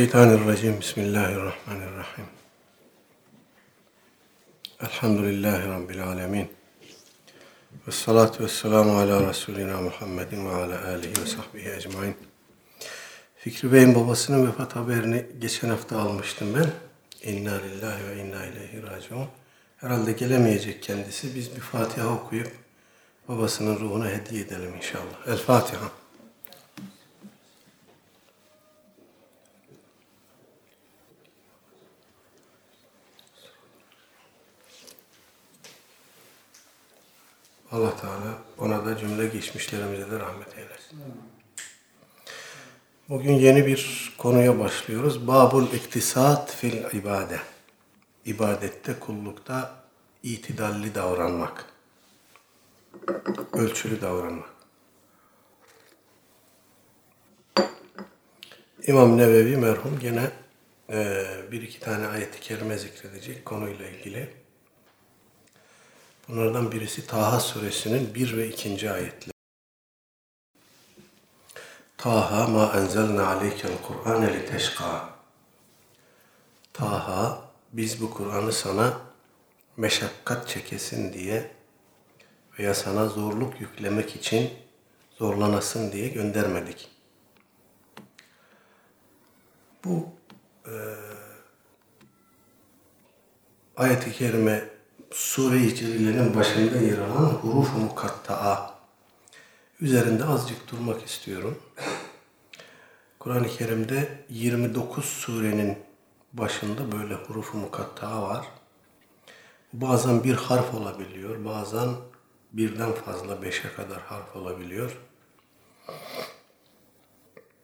[0.00, 0.80] Şeytanirracim.
[0.80, 2.24] Bismillahirrahmanirrahim.
[4.80, 6.48] Elhamdülillahi Rabbil alemin.
[7.88, 12.16] Ve salatu ve selamu ala Resulina Muhammedin ve ala alihi ve sahbihi ecmain.
[13.36, 16.70] Fikri Bey'in babasının vefat haberini geçen hafta almıştım ben.
[17.30, 19.26] İnna lillahi ve inna ileyhi raciun.
[19.76, 21.34] Herhalde gelemeyecek kendisi.
[21.34, 22.52] Biz bir Fatiha okuyup
[23.28, 25.26] babasının ruhuna hediye edelim inşallah.
[25.26, 25.97] El Fatiha.
[37.72, 40.98] Allah Teala ona da cümle geçmişlerimize de rahmet eylesin.
[43.08, 45.26] Bugün yeni bir konuya başlıyoruz.
[45.26, 47.40] Babul iktisat fil ibade.
[48.24, 49.74] İbadette, kullukta
[50.22, 51.64] itidalli davranmak.
[53.52, 54.48] Ölçülü davranmak.
[58.86, 60.30] İmam Nevevi merhum gene
[60.90, 64.37] e, bir iki tane ayet-i kerime zikredecek konuyla ilgili.
[66.28, 68.90] Bunlardan birisi Taha suresinin 1 ve 2.
[68.90, 69.32] ayetleri.
[71.96, 75.10] Taha ma enzelna aleykel Kur'ane li teşka.
[76.72, 79.00] Taha biz bu Kur'an'ı sana
[79.76, 81.50] meşakkat çekesin diye
[82.58, 84.50] veya sana zorluk yüklemek için
[85.18, 86.90] zorlanasın diye göndermedik.
[89.84, 90.08] Bu
[90.66, 90.74] e,
[93.76, 94.77] ayet-i kerime
[95.12, 98.74] sure-i başında yer alan huruf-u mukatta'a
[99.80, 101.58] üzerinde azıcık durmak istiyorum.
[103.18, 105.78] Kur'an-ı Kerim'de 29 surenin
[106.32, 108.46] başında böyle huruf-u mukatta'a var.
[109.72, 111.88] Bazen bir harf olabiliyor, bazen
[112.52, 114.96] birden fazla beşe kadar harf olabiliyor.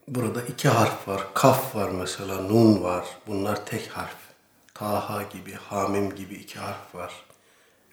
[0.09, 1.27] Burada iki harf var.
[1.35, 3.07] Kaf var mesela, nun var.
[3.27, 4.17] Bunlar tek harf.
[4.75, 7.13] Taha gibi, Hamim gibi iki harf var.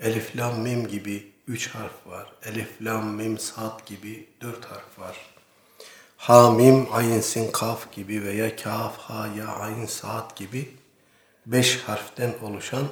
[0.02, 2.34] Elif, Lam, Mim gibi üç harf var.
[2.44, 5.18] Elif, Lam, Mim, Sad gibi dört harf var.
[6.18, 10.76] Hamim, Ayn, Sin, Kaf gibi veya Kaf, Ha, Ya, Ayn, Sad gibi
[11.46, 12.88] beş harften oluşan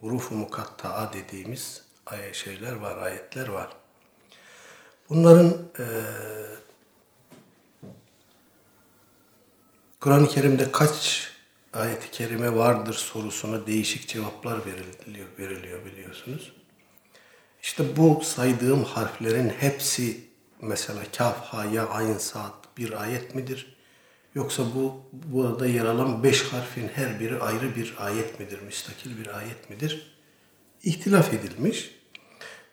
[0.00, 1.82] huruf-u mukatta'a dediğimiz
[2.32, 3.68] şeyler var, ayetler var.
[5.08, 5.48] Bunların
[5.78, 5.86] e,
[10.00, 11.28] Kur'an-ı Kerim'de kaç
[11.72, 16.52] ayet-i kerime vardır sorusuna değişik cevaplar veriliyor, veriliyor biliyorsunuz.
[17.62, 20.20] İşte bu saydığım harflerin hepsi
[20.62, 23.76] mesela kaf, ha, ya, ayn, saat bir ayet midir?
[24.34, 28.60] Yoksa bu burada yer alan beş harfin her biri ayrı bir ayet midir?
[28.62, 30.18] Müstakil bir ayet midir?
[30.82, 31.90] İhtilaf edilmiş.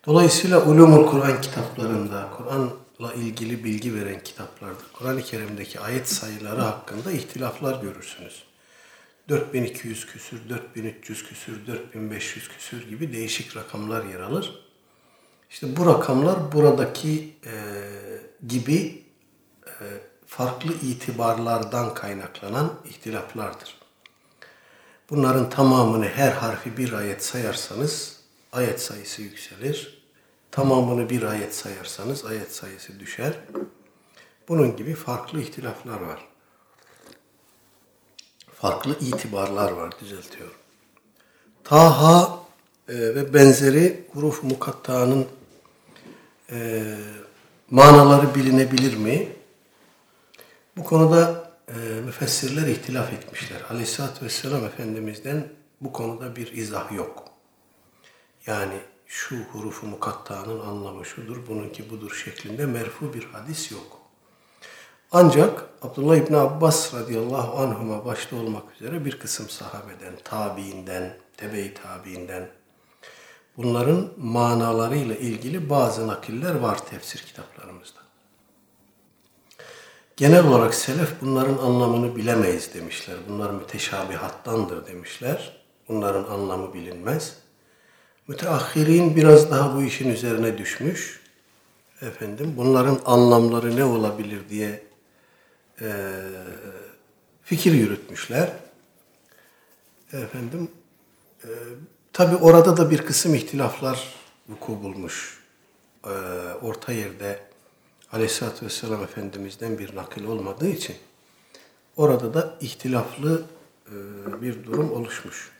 [0.06, 7.82] Dolayısıyla ulumul Kur'an kitaplarında, Kur'an'la ilgili bilgi veren kitaplarda, Kur'an-ı Kerim'deki ayet sayıları hakkında ihtilaflar
[7.82, 8.44] görürsünüz.
[9.30, 14.66] 4200 küsür, 4300 küsür, 4500 küsür gibi değişik rakamlar yer alır.
[15.50, 17.54] İşte bu rakamlar buradaki e,
[18.48, 19.04] gibi
[19.68, 19.84] e,
[20.26, 23.78] farklı itibarlardan kaynaklanan ihtilaflardır.
[25.10, 28.20] Bunların tamamını her harfi bir ayet sayarsanız
[28.52, 30.06] ayet sayısı yükselir.
[30.52, 33.34] Tamamını bir ayet sayarsanız ayet sayısı düşer.
[34.48, 36.35] Bunun gibi farklı ihtilaflar var
[38.66, 40.56] farklı itibarlar var düzeltiyorum.
[41.64, 42.40] Taha
[42.90, 45.28] e, ve benzeri huruf mukatta'nın
[46.52, 46.84] e,
[47.70, 49.28] manaları bilinebilir mi?
[50.78, 51.74] Bu konuda e,
[52.06, 53.62] müfessirler ihtilaf etmişler.
[53.70, 55.48] Aleyhisselatü Vesselam Efendimiz'den
[55.82, 57.24] bu konuda bir izah yok.
[58.48, 64.05] Yani şu hurufu mukatta'nın anlamı şudur, bununki budur şeklinde merfu bir hadis yok.
[65.18, 72.48] Ancak Abdullah İbni Abbas radıyallahu anhuma başta olmak üzere bir kısım sahabeden, tabiinden, tebe-i tabiinden
[73.58, 78.00] bunların manalarıyla ilgili bazı nakiller var tefsir kitaplarımızda.
[80.18, 83.16] Genel olarak selef bunların anlamını bilemeyiz demişler.
[83.30, 85.62] Bunlar müteşabihattandır demişler.
[85.90, 87.38] Bunların anlamı bilinmez.
[88.28, 91.22] Müteahhirin biraz daha bu işin üzerine düşmüş.
[92.02, 94.85] Efendim bunların anlamları ne olabilir diye
[95.82, 95.88] e,
[97.44, 98.54] fikir yürütmüşler.
[100.14, 100.72] Efendim,
[101.44, 101.50] e,
[102.14, 104.14] tabi orada da bir kısım ihtilaflar
[104.50, 105.44] vuku bulmuş.
[106.04, 106.10] E,
[106.62, 107.40] orta yerde
[108.12, 110.96] Aleyhisselatü Vesselam Efendimiz'den bir nakil olmadığı için
[111.98, 113.44] orada da ihtilaflı
[113.88, 113.92] e,
[114.42, 115.52] bir durum oluşmuş.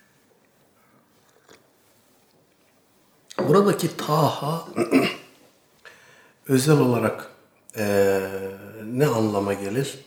[3.38, 4.68] Buradaki Taha
[6.48, 7.30] özel olarak
[7.76, 8.20] e,
[8.84, 10.05] ne anlama gelir?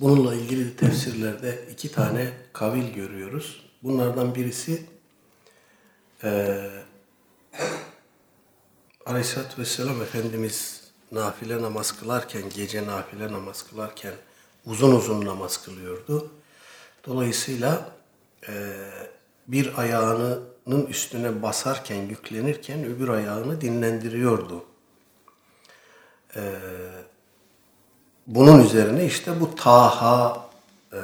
[0.00, 3.64] Bununla ilgili tefsirlerde iki tane kavil görüyoruz.
[3.82, 4.86] Bunlardan birisi
[6.24, 6.60] e,
[9.06, 10.80] Aleyhisselatü Vesselam Efendimiz
[11.12, 14.14] nafile namaz kılarken, gece nafile namaz kılarken
[14.66, 16.32] uzun uzun namaz kılıyordu.
[17.06, 17.92] Dolayısıyla
[18.48, 18.52] e,
[19.48, 24.64] bir ayağının üstüne basarken, yüklenirken öbür ayağını dinlendiriyordu.
[26.36, 26.52] E,
[28.26, 30.46] bunun üzerine işte bu Taha
[30.92, 31.00] e,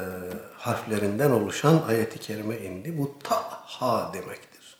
[0.57, 2.99] harflerinden oluşan ayeti kerime indi.
[2.99, 4.77] Bu Taha demektir.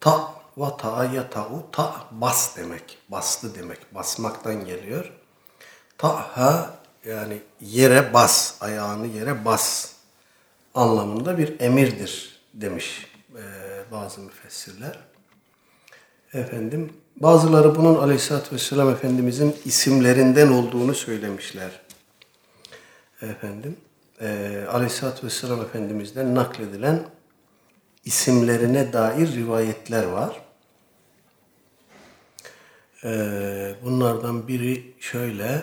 [0.00, 2.98] Ta ve ta'ya ta'u ta bas demek.
[3.08, 3.94] Baslı demek.
[3.94, 5.12] Basmaktan geliyor.
[5.98, 6.70] Taha
[7.04, 9.92] yani yere bas, ayağını yere bas
[10.74, 13.06] anlamında bir emirdir demiş
[13.36, 13.42] e,
[13.92, 14.98] bazı müfessirler.
[16.34, 21.80] Efendim bazıları bunun Aleyhisselatü Vesselam Efendimizin isimlerinden olduğunu söylemişler.
[23.22, 23.76] Efendim
[24.20, 27.06] e, Aleyhisselatü Vesselam Efendimiz'den nakledilen
[28.04, 30.40] isimlerine dair rivayetler var.
[33.04, 35.62] Ee, bunlardan biri şöyle.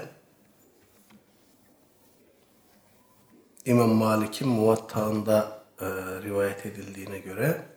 [3.66, 5.86] İmam Malik'in muvattağında e,
[6.24, 7.71] rivayet edildiğine göre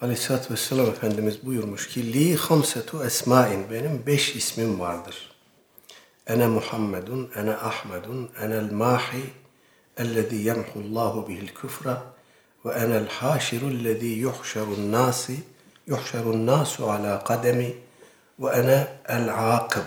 [0.00, 5.30] Aleyhisselatü Vesselam Efendimiz buyurmuş ki Li hamsetu esmain benim beş ismim vardır.
[6.26, 9.22] Ene Muhammedun, ene Ahmedun, enel mahi
[9.96, 11.96] ellezî yemhullâhu bihil küfre
[12.64, 15.36] ve enel haşiru ellezî yuhşerun nâsi
[15.86, 17.74] yuhşerun nasu ala kademi
[18.38, 19.82] ve ene el akıb.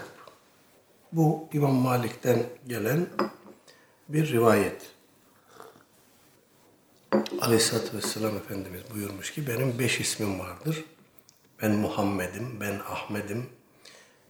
[1.12, 3.08] Bu İmam Malik'ten gelen
[4.10, 4.82] bir rivayet.
[7.42, 10.86] Aleyhisselatü Vesselam Efendimiz buyurmuş ki benim beş ismim vardır.
[11.62, 13.50] Ben Muhammed'im, ben Ahmet'im.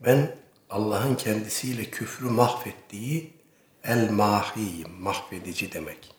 [0.00, 0.36] Ben
[0.70, 3.32] Allah'ın kendisiyle küfrü mahvettiği
[3.84, 6.14] el mahiyim, mahvedici demek.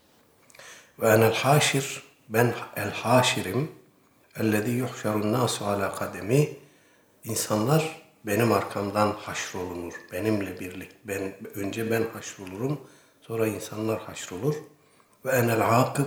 [0.99, 3.71] Ve enel haşir, ben el haşirim.
[4.39, 6.49] Ellezî yuhşerun nasu ala kademi.
[7.23, 9.93] İnsanlar benim arkamdan haşrolunur.
[10.11, 10.91] Benimle birlik.
[11.03, 12.81] Ben, önce ben haşrolurum.
[13.21, 14.55] Sonra insanlar haşrolur.
[15.25, 16.05] Ve enel akıb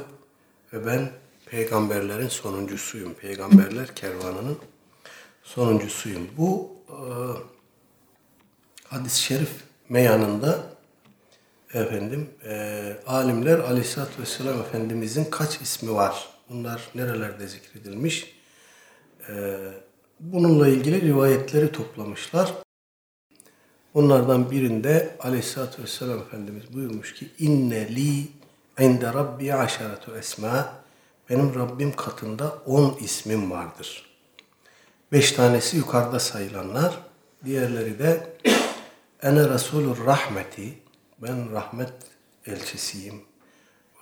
[0.74, 1.10] ve ben
[1.46, 3.14] peygamberlerin sonuncusuyum.
[3.14, 4.58] Peygamberler kervanının
[5.42, 6.28] sonuncusuyum.
[6.36, 6.98] Bu e,
[8.84, 9.50] hadis-i şerif
[9.88, 10.66] meyanında
[11.74, 18.34] efendim e, alimler Aleyhisselatü Vesselam Efendimizin kaç ismi var Bunlar nerelerde zikredilmiş?
[19.28, 19.56] Ee,
[20.20, 22.54] bununla ilgili rivayetleri toplamışlar.
[23.94, 28.28] Bunlardan birinde Aleyhisselatü Vesselam Efendimiz buyurmuş ki inne li
[28.78, 30.74] inde rabbi aşeretu esma
[31.30, 34.06] benim Rabbim katında on ismim vardır.
[35.12, 36.98] Beş tanesi yukarıda sayılanlar.
[37.44, 38.36] Diğerleri de
[39.22, 40.78] ene Resulur rahmeti
[41.22, 41.92] ben rahmet
[42.46, 43.24] elçisiyim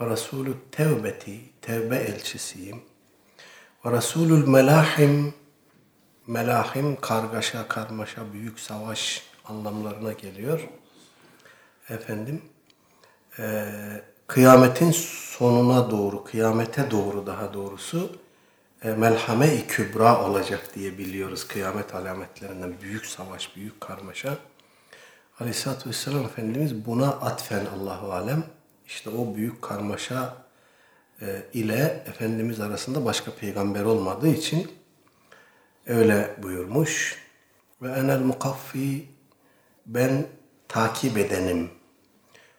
[0.01, 2.83] ve Resulü tevbeti, tevbe elçisiyim.
[3.85, 5.35] Ve Resulül melahim,
[6.27, 10.69] melahim kargaşa, karmaşa, büyük savaş anlamlarına geliyor.
[11.89, 12.43] Efendim,
[13.39, 13.65] e,
[14.33, 18.17] kıyametin sonuna doğru, kıyamete doğru daha doğrusu
[18.85, 22.75] e, melhame-i kübra olacak diye biliyoruz kıyamet alametlerinden.
[22.83, 24.39] Büyük savaş, büyük karmaşa.
[25.41, 28.45] Aleyhisselatü Vesselam Efendimiz buna atfen Allahu Alem
[28.87, 30.37] işte o büyük karmaşa
[31.23, 34.71] e, ile Efendimiz arasında başka peygamber olmadığı için
[35.87, 37.23] öyle buyurmuş.
[37.83, 39.09] Ve enel mukaffi
[39.87, 40.27] ben
[40.69, 41.82] takip edenim.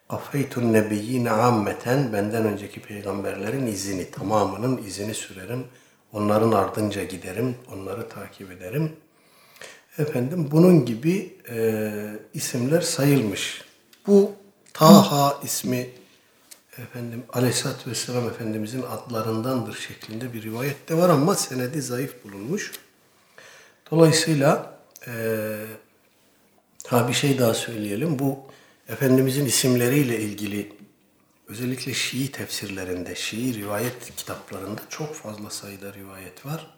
[0.10, 5.66] Kaffeytun nebiyyine ammeten benden önceki peygamberlerin izini, tamamının izini sürerim.
[6.14, 8.92] Onların ardınca giderim, onları takip ederim.
[9.98, 11.94] Efendim bunun gibi e,
[12.34, 13.62] isimler sayılmış.
[14.08, 14.32] Bu
[14.74, 15.90] Taha ismi
[16.78, 22.72] efendim Aleyhisselatü Vesselam Efendimizin adlarındandır şeklinde bir rivayet de var ama senedi zayıf bulunmuş.
[23.92, 25.14] Dolayısıyla e,
[26.88, 28.20] ha bir şey daha söyleyelim.
[28.20, 28.40] Bu
[28.90, 30.74] Efendimizin isimleriyle ilgili
[31.48, 36.78] özellikle Şii tefsirlerinde, Şii rivayet kitaplarında çok fazla sayıda rivayet var.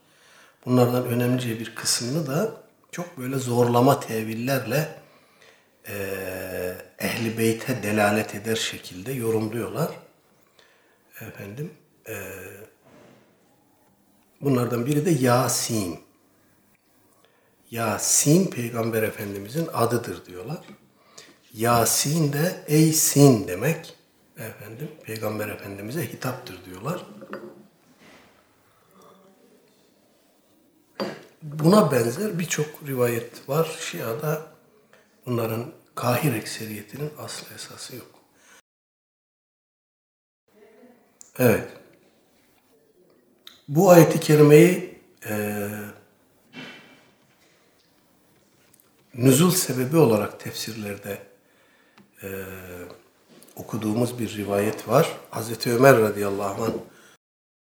[0.65, 4.99] Bunlardan önemli bir kısmını da çok böyle zorlama tevillerle
[5.87, 5.95] e,
[6.99, 9.91] ehli beyte delalet eder şekilde yorumluyorlar.
[11.21, 11.73] Efendim
[12.07, 12.15] e,
[14.41, 15.99] bunlardan biri de Yasin.
[17.71, 20.59] Yasin Peygamber Efendimizin adıdır diyorlar.
[21.55, 23.95] Yasin de ey sin demek.
[24.37, 27.05] Efendim Peygamber Efendimiz'e hitaptır diyorlar.
[31.41, 33.77] Buna benzer birçok rivayet var.
[33.79, 34.47] Şia'da
[35.25, 38.07] bunların kahir ekseriyetinin aslı esası yok.
[41.39, 41.67] Evet.
[43.67, 45.69] Bu ayeti kerimeyi e,
[49.13, 51.34] nüzul sebebi olarak tefsirlerde
[52.23, 52.27] e,
[53.55, 55.17] okuduğumuz bir rivayet var.
[55.29, 56.73] Hazreti Ömer radıyallahu anh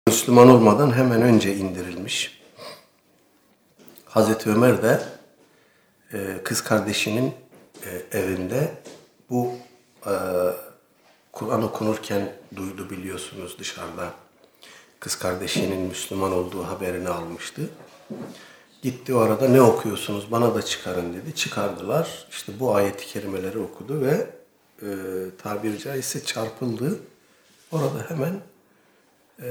[0.08, 2.40] Müslüman olmadan hemen önce indirilmiş.
[4.04, 5.02] Hazreti Ömer de
[6.12, 7.34] e, kız kardeşinin
[7.84, 8.74] e, evinde
[9.30, 9.52] bu
[10.06, 10.12] e,
[11.32, 14.10] Kur'an okunurken duydu biliyorsunuz dışarıda.
[15.00, 17.62] Kız kardeşinin Müslüman olduğu haberini almıştı.
[18.86, 21.34] Gitti o arada ne okuyorsunuz bana da çıkarın dedi.
[21.34, 22.26] Çıkardılar.
[22.30, 24.26] İşte bu ayeti kerimeleri okudu ve
[24.82, 24.86] e,
[25.42, 26.98] tabiri caizse çarpıldı.
[27.72, 28.40] Orada hemen
[29.42, 29.50] e,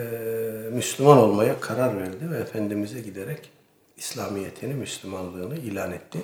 [0.71, 3.49] Müslüman olmaya karar verdi ve Efendimiz'e giderek
[3.97, 6.23] İslamiyetini, Müslümanlığını ilan etti.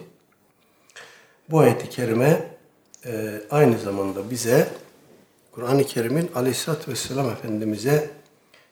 [1.50, 2.58] Bu ayeti kerime
[3.06, 4.68] e, aynı zamanda bize
[5.52, 8.10] Kur'an-ı Kerim'in Aleyhisselatü Vesselam Efendimiz'e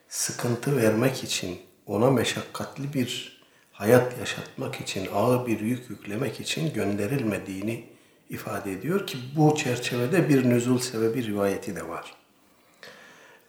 [0.10, 3.38] sıkıntı vermek için, ona meşakkatli bir
[3.80, 7.84] hayat yaşatmak için, ağır bir yük yüklemek için gönderilmediğini
[8.30, 12.14] ifade ediyor ki bu çerçevede bir nüzul sebebi rivayeti de var.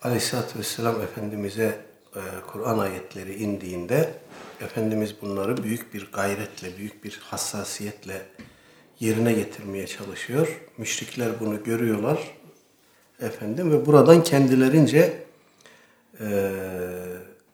[0.01, 1.77] Aleyhisselatü Vesselam Efendimiz'e
[2.15, 4.13] e, Kur'an ayetleri indiğinde
[4.61, 8.21] Efendimiz bunları büyük bir gayretle, büyük bir hassasiyetle
[8.99, 10.61] yerine getirmeye çalışıyor.
[10.77, 12.19] Müşrikler bunu görüyorlar
[13.21, 15.23] efendim ve buradan kendilerince
[16.19, 16.51] e,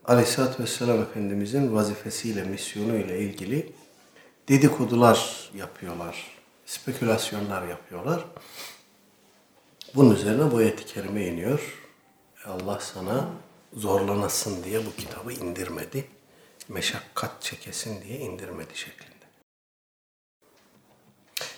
[0.08, 3.72] Aleyhisselatü Vesselam Efendimizin vazifesiyle, misyonuyla ilgili
[4.50, 6.28] dedikodular yapıyorlar,
[6.66, 8.26] spekülasyonlar yapıyorlar.
[9.96, 11.84] Bunun üzerine bu ayet-i kerime iniyor.
[12.46, 13.30] Allah sana
[13.74, 16.08] zorlanasın diye bu kitabı indirmedi.
[16.70, 19.26] Meşakkat çekesin diye indirmedi şeklinde.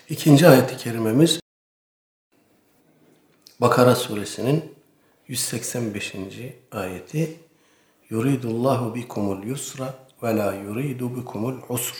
[0.10, 1.40] İkinci ayet-i kerimemiz
[3.62, 4.76] Bakara suresinin
[5.28, 6.16] 185.
[6.72, 7.49] ayeti
[8.10, 11.96] Yuridullahu bikumul yusra ve la yuridu bikumul usr.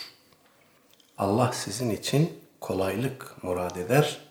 [1.18, 4.22] Allah sizin için kolaylık murad eder,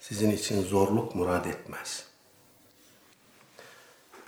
[0.00, 2.04] sizin için zorluk murad etmez.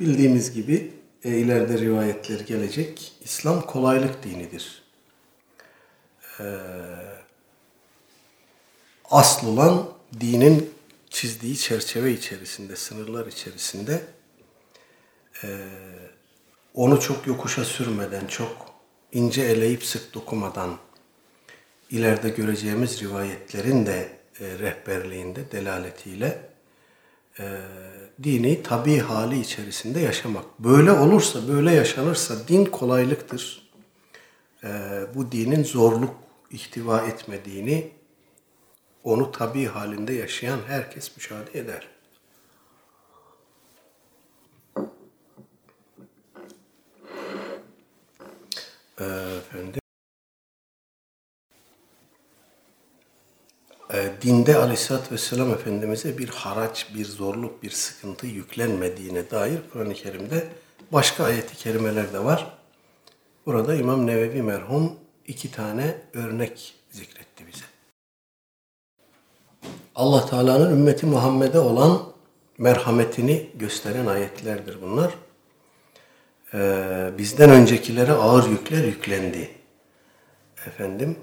[0.00, 0.94] Bildiğimiz gibi
[1.25, 3.12] e, ileride rivayetler gelecek.
[3.25, 4.82] İslam kolaylık dinidir.
[6.40, 6.44] Ee,
[9.11, 9.88] asıl olan
[10.21, 10.75] dinin
[11.11, 14.02] çizdiği çerçeve içerisinde, sınırlar içerisinde
[15.44, 15.68] e,
[16.74, 18.72] onu çok yokuşa sürmeden, çok
[19.12, 20.78] ince eleyip sık dokumadan
[21.90, 24.08] ileride göreceğimiz rivayetlerin de
[24.40, 26.38] e, rehberliğinde, delaletiyle
[27.38, 27.60] e,
[28.22, 30.44] dini tabi hali içerisinde yaşamak.
[30.58, 33.70] Böyle olursa, böyle yaşanırsa din kolaylıktır.
[34.64, 34.68] E,
[35.14, 36.14] bu dinin zorluk
[36.50, 37.90] ihtiva etmediğini
[39.04, 41.91] onu tabi halinde yaşayan herkes müşahede eder.
[49.38, 49.80] Efendim,
[53.92, 60.49] e, dinde Aleyhisselatü Vesselam Efendimiz'e bir haraç, bir zorluk, bir sıkıntı yüklenmediğine dair Kur'an-ı Kerim'de
[60.92, 62.59] başka ayeti kerimeler de var.
[63.47, 64.92] Burada İmam Nevevi merhum
[65.26, 67.64] iki tane örnek zikretti bize.
[69.94, 72.02] Allah Teala'nın ümmeti Muhammed'e olan
[72.59, 75.14] merhametini gösteren ayetlerdir bunlar.
[76.54, 79.50] Ee, bizden öncekilere ağır yükler yüklendi.
[80.66, 81.16] Efendim,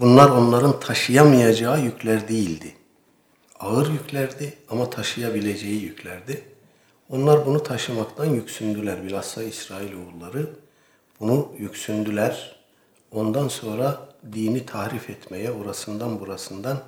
[0.00, 2.74] bunlar onların taşıyamayacağı yükler değildi.
[3.60, 6.44] Ağır yüklerdi ama taşıyabileceği yüklerdi.
[7.10, 9.04] Onlar bunu taşımaktan yüksündüler.
[9.04, 10.50] Bilhassa İsrailoğulları
[11.20, 12.56] bunu yüksündüler.
[13.10, 16.82] Ondan sonra dini tarif etmeye, orasından burasından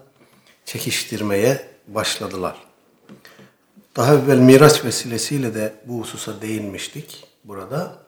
[0.65, 2.57] çekiştirmeye başladılar.
[3.97, 8.05] Daha evvel Miraç vesilesiyle de bu hususa değinmiştik burada.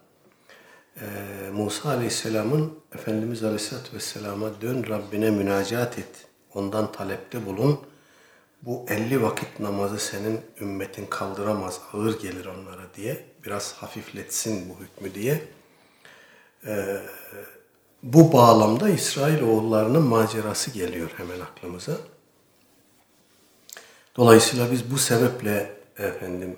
[1.00, 1.04] Ee,
[1.52, 7.80] Musa Aleyhisselam'ın Efendimiz Aleyhisselatü Vesselam'a dön Rabbine münacat et, ondan talepte bulun.
[8.62, 15.14] Bu 50 vakit namazı senin ümmetin kaldıramaz, ağır gelir onlara diye, biraz hafifletsin bu hükmü
[15.14, 15.42] diye.
[16.66, 17.00] Ee,
[18.02, 21.92] bu bağlamda İsrail oğullarının macerası geliyor hemen aklımıza.
[24.16, 26.56] Dolayısıyla biz bu sebeple efendim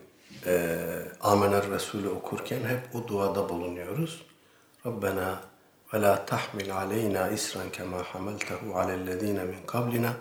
[0.48, 0.78] e,
[1.20, 4.26] Amener Resulü okurken hep o duada bulunuyoruz.
[4.86, 5.40] Rabbena
[5.94, 10.12] ve la tahmil aleyna isran kema hamaltehu alellezine min kablina.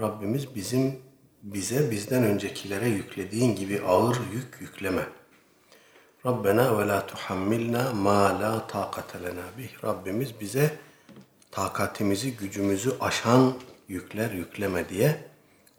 [0.00, 1.02] Rabbimiz bizim
[1.42, 5.02] bize bizden öncekilere yüklediğin gibi ağır yük yükleme.
[6.26, 9.84] Rabbena ve la tuhammilna ma la taqate lena bih.
[9.84, 10.76] Rabbimiz bize
[11.50, 13.54] takatimizi, gücümüzü aşan
[13.88, 15.24] yükler yükleme diye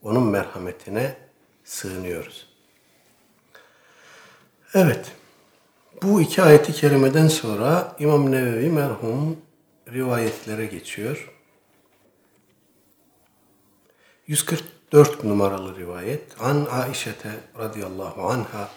[0.03, 1.17] onun merhametine
[1.63, 2.48] sığınıyoruz.
[4.74, 5.12] Evet.
[6.02, 9.36] Bu iki ayeti kerimeden sonra İmam Nevevi merhum
[9.92, 11.30] rivayetlere geçiyor.
[14.26, 16.40] 144 numaralı rivayet.
[16.40, 18.68] An Aişete radıyallahu anha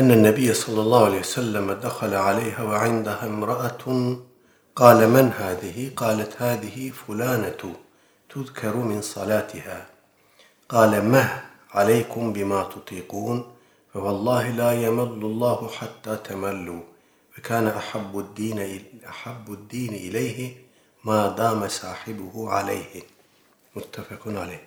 [0.00, 3.84] أن النبي صلى الله عليه وسلم دخل عليها وعندها امرأة
[4.76, 7.62] قال من هذه؟ قالت هذه فلانة
[8.28, 9.86] تذكر من صلاتها
[10.68, 11.28] قال مه
[11.70, 13.38] عليكم بما تطيقون
[13.95, 16.75] ve vallahi la yemellallahu hatta temellu.
[17.37, 20.57] Ve kana ahabbu dine ahabbu dini ileyhi
[21.03, 23.05] ma dame sahibuhu aleyhi.
[23.75, 24.59] Muttefekun aleyh.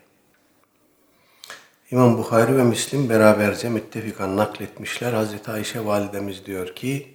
[1.91, 5.13] İmam Bukhari ve Müslim beraberce müttefikan nakletmişler.
[5.13, 7.15] Hazreti Ayşe validemiz diyor ki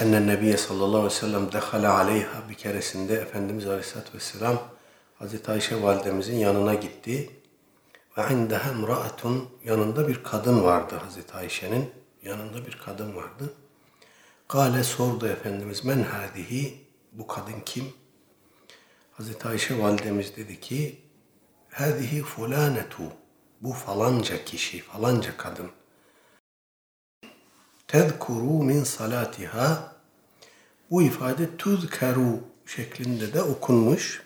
[0.00, 4.62] Enne Nebiye sallallahu aleyhi ve sellem dehale aleyha bir keresinde Efendimiz aleyhissalatü vesselam
[5.18, 7.30] Hazreti Ayşe validemizin yanına gitti.
[8.18, 11.90] Ve indeha imraatun yanında bir kadın vardı Hazreti Ayşe'nin.
[12.22, 13.54] Yanında bir kadın vardı.
[14.48, 17.84] Kale sordu Efendimiz men hadihi bu kadın kim?
[19.12, 21.00] Hazreti Ayşe validemiz dedi ki
[21.70, 23.02] hadihi fulanetu
[23.60, 25.70] bu falanca kişi, falanca kadın.
[27.88, 29.92] Tezkuru min salatiha
[30.90, 34.25] bu ifade tuzkeru şeklinde de okunmuş.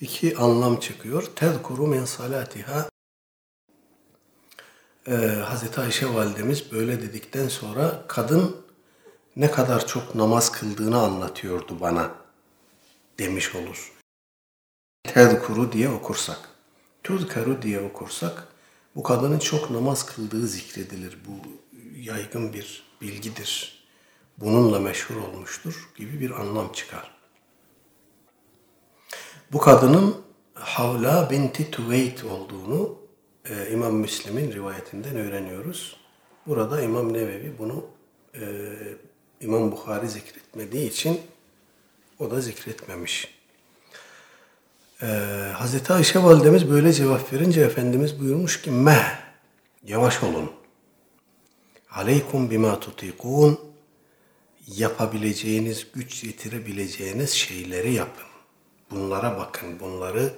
[0.00, 1.22] İki anlam çıkıyor.
[1.36, 2.90] Tezkuru min salatiha
[5.06, 5.12] ee,
[5.44, 8.56] Hazreti Ayşe validemiz böyle dedikten sonra kadın
[9.36, 12.10] ne kadar çok namaz kıldığını anlatıyordu bana
[13.18, 13.92] demiş olur.
[15.02, 16.48] Tezkuru diye okursak,
[17.04, 18.48] tuzkeru diye okursak
[18.96, 21.18] bu kadının çok namaz kıldığı zikredilir.
[21.26, 21.48] Bu
[21.96, 23.84] yaygın bir bilgidir.
[24.38, 27.19] Bununla meşhur olmuştur gibi bir anlam çıkar.
[29.52, 30.16] Bu kadının
[30.54, 32.98] Havla binti Tüveyt olduğunu
[33.44, 35.96] e, İmam Müslim'in rivayetinden öğreniyoruz.
[36.46, 37.84] Burada İmam Nevevi bunu
[38.34, 38.42] e,
[39.40, 41.20] İmam Bukhari zikretmediği için
[42.18, 43.40] o da zikretmemiş.
[45.02, 45.06] Ee,
[45.54, 49.18] Hazreti Ayşe validemiz böyle cevap verince Efendimiz buyurmuş ki meh
[49.86, 50.50] yavaş olun.
[51.90, 53.60] Aleykum bima tutikun
[54.66, 58.29] yapabileceğiniz, güç yetirebileceğiniz şeyleri yapın.
[58.90, 60.34] Bunlara bakın, bunları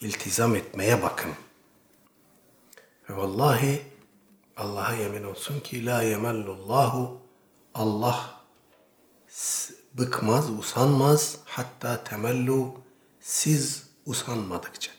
[0.00, 1.30] iltizam etmeye bakın.
[3.10, 3.82] Ve vallahi
[4.56, 7.18] Allah'a yemin olsun ki la yemellullahu
[7.74, 8.30] Allah
[9.94, 12.74] bıkmaz, usanmaz hatta temellu
[13.20, 14.92] siz usanmadıkça.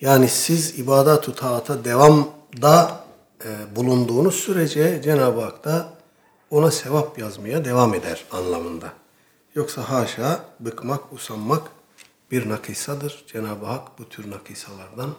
[0.00, 3.04] Yani siz ibadet-ü taata devamda
[3.44, 5.92] e, bulunduğunuz sürece Cenab-ı Hak da
[6.50, 8.92] ona sevap yazmaya devam eder anlamında.
[9.58, 11.70] Yoksa haşa bıkmak, usanmak
[12.30, 13.24] bir nakisadır.
[13.26, 15.14] Cenab-ı Hak bu tür nakisalardan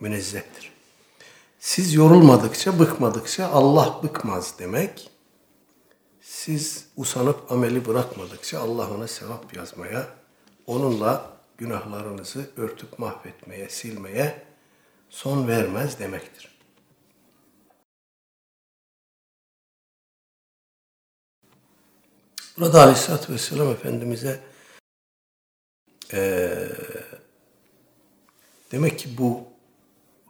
[0.00, 0.72] münezzehtir.
[1.58, 5.10] Siz yorulmadıkça, bıkmadıkça Allah bıkmaz demek.
[6.20, 10.06] Siz usanıp ameli bırakmadıkça Allah ona sevap yazmaya,
[10.66, 14.44] onunla günahlarınızı örtüp mahvetmeye, silmeye
[15.10, 16.53] son vermez demektir.
[22.58, 24.40] Burada Aleyhisselatü Vesselam Efendimiz'e
[26.12, 26.50] e,
[28.72, 29.44] demek ki bu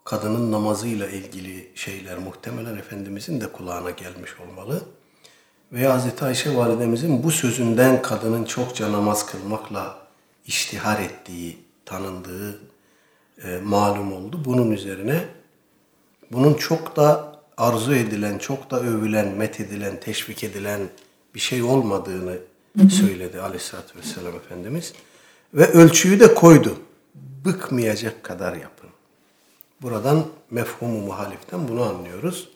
[0.04, 4.82] kadının namazıyla ilgili şeyler muhtemelen Efendimizin de kulağına gelmiş olmalı.
[5.72, 6.22] Veya Hz.
[6.22, 9.98] Ayşe validemizin bu sözünden kadının çokça namaz kılmakla
[10.46, 12.60] iştihar ettiği, tanındığı
[13.44, 14.42] e, malum oldu.
[14.44, 15.24] Bunun üzerine
[16.32, 20.80] bunun çok da arzu edilen, çok da övülen, methedilen, teşvik edilen
[21.34, 22.38] bir şey olmadığını
[22.90, 24.92] söyledi aleyhissalatü vesselam Efendimiz.
[25.54, 26.78] Ve ölçüyü de koydu.
[27.44, 28.90] Bıkmayacak kadar yapın.
[29.82, 32.48] Buradan mefhumu muhaliften bunu anlıyoruz.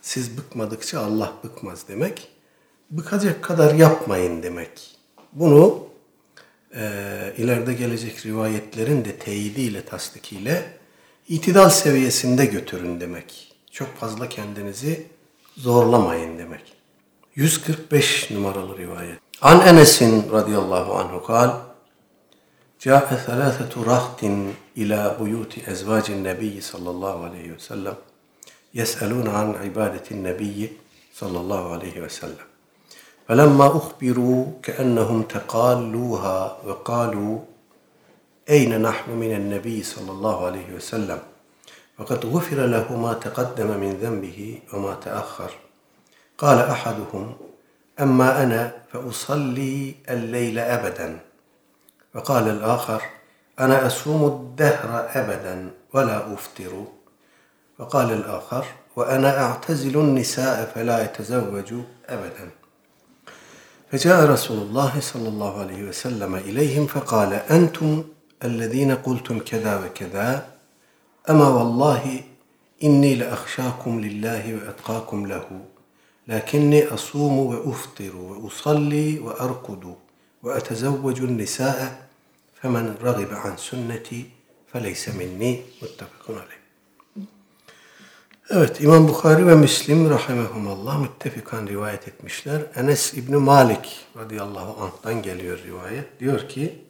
[0.00, 2.28] Siz bıkmadıkça Allah bıkmaz demek.
[2.90, 4.96] Bıkacak kadar yapmayın demek.
[5.32, 5.86] Bunu
[6.74, 6.80] e,
[7.38, 10.72] ileride gelecek rivayetlerin de teyidiyle, tasdikiyle
[11.28, 13.52] itidal seviyesinde götürün demek.
[13.70, 15.06] Çok fazla kendinizi
[15.56, 16.79] zorlamayın demek.
[17.36, 19.18] 145 numaralı rivayet.
[19.40, 21.50] An Enes'in radıyallahu anhu kal,
[22.86, 24.20] جاء ثلاثة رهط
[24.80, 27.96] إلى بيوت أزواج النبي صلى الله عليه وسلم
[28.74, 30.72] يسألون عن عبادة النبي
[31.20, 32.46] صلى الله عليه وسلم.
[33.28, 37.38] فلما أخبروا كأنهم تقالوها وقالوا
[38.50, 41.20] أين نحن من النبي صلى الله عليه وسلم؟
[41.98, 45.50] وقد غفر له ما تقدم من ذنبه وما تأخر.
[46.40, 47.36] قال أحدهم
[48.00, 51.18] أما أنا فأصلي الليل ابدا.
[52.14, 53.02] وقال الآخر
[53.60, 56.84] أنا أصوم الدهر ابدا ولا أفطر.
[57.78, 58.64] وقال الآخر
[58.96, 61.74] وأنا أعتزل النساء فلا اتزوج
[62.08, 62.50] ابدا.
[63.92, 68.04] فجاء رسول الله صلى الله عليه وسلم إليهم فقال أنتم
[68.44, 70.46] الذين قلتم كذا وكذا
[71.30, 72.20] أما والله
[72.82, 75.60] إني لأخشاكم لله وأتقاكم له.
[76.27, 79.95] لكني أصوم وأفطر وأصلي وأرقد
[80.43, 82.07] وأتزوج النساء
[82.61, 84.25] فمن رغب عن سنتي
[84.73, 86.65] فليس مني متفق عليه
[88.49, 92.61] Evet İmam Bukhari ve Müslim rahimehumallah müttefikan rivayet etmişler.
[92.75, 96.19] Enes İbni Malik radıyallahu anh'tan geliyor rivayet.
[96.19, 96.85] Diyor ki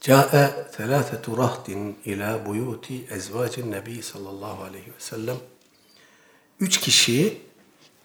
[0.00, 5.36] Câe thelâthetu rahdin ila buyuti ezvacin nebi sallallahu aleyhi ve sellem.
[6.61, 7.41] Üç kişi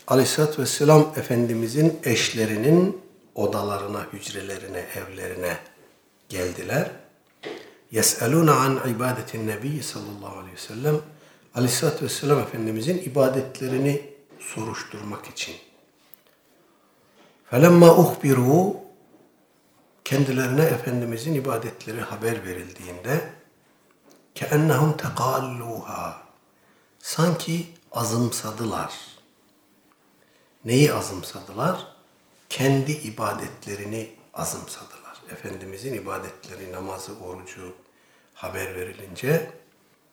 [0.07, 3.03] aleyhissalatü vesselam Efendimizin eşlerinin
[3.35, 5.59] odalarına, hücrelerine, evlerine
[6.29, 6.91] geldiler.
[7.91, 11.01] Yes'elûne an ibadetin nebi sallallahu aleyhi ve sellem.
[11.55, 14.03] Aleyhissalatü vesselam Efendimizin ibadetlerini
[14.41, 15.55] soruşturmak için.
[17.51, 18.77] Felemma uhbiru
[20.05, 23.21] kendilerine Efendimizin ibadetleri haber verildiğinde
[24.35, 26.23] keennehum tekalluha
[26.99, 27.67] sanki
[27.97, 28.95] azımsadılar.
[30.65, 31.87] Neyi azımsadılar?
[32.49, 35.17] Kendi ibadetlerini azımsadılar.
[35.33, 37.73] Efendimizin ibadetleri, namazı, orucu
[38.35, 39.51] haber verilince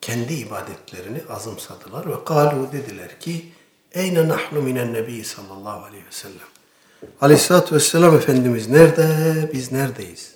[0.01, 3.51] kendi ibadetlerini azımsadılar ve kalu dediler ki
[3.91, 6.47] Eyne nahnu minen nebi sallallahu aleyhi ve sellem.
[7.21, 9.49] Aleyhissalatü vesselam Efendimiz nerede?
[9.53, 10.35] Biz neredeyiz?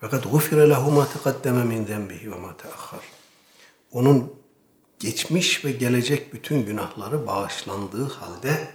[0.00, 3.00] Kad gufire lehu ma teqaddeme min zenbihi ve ma teahhar.
[3.92, 4.32] Onun
[5.04, 8.68] geçmiş ve gelecek bütün günahları bağışlandığı halde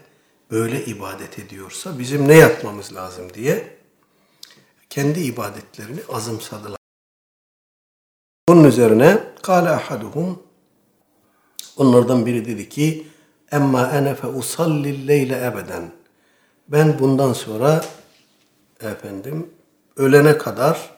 [0.52, 3.78] böyle ibadet ediyorsa bizim ne yapmamız lazım diye
[4.90, 6.78] kendi ibadetlerini azımsadılar.
[8.50, 10.44] Bunun üzerine kâle ahaduhum
[11.78, 13.08] onlardan biri dedi ki
[13.52, 15.92] emma ene fe usallil ebeden
[16.68, 17.86] ben bundan sonra
[18.80, 19.50] efendim
[19.96, 20.98] ölene kadar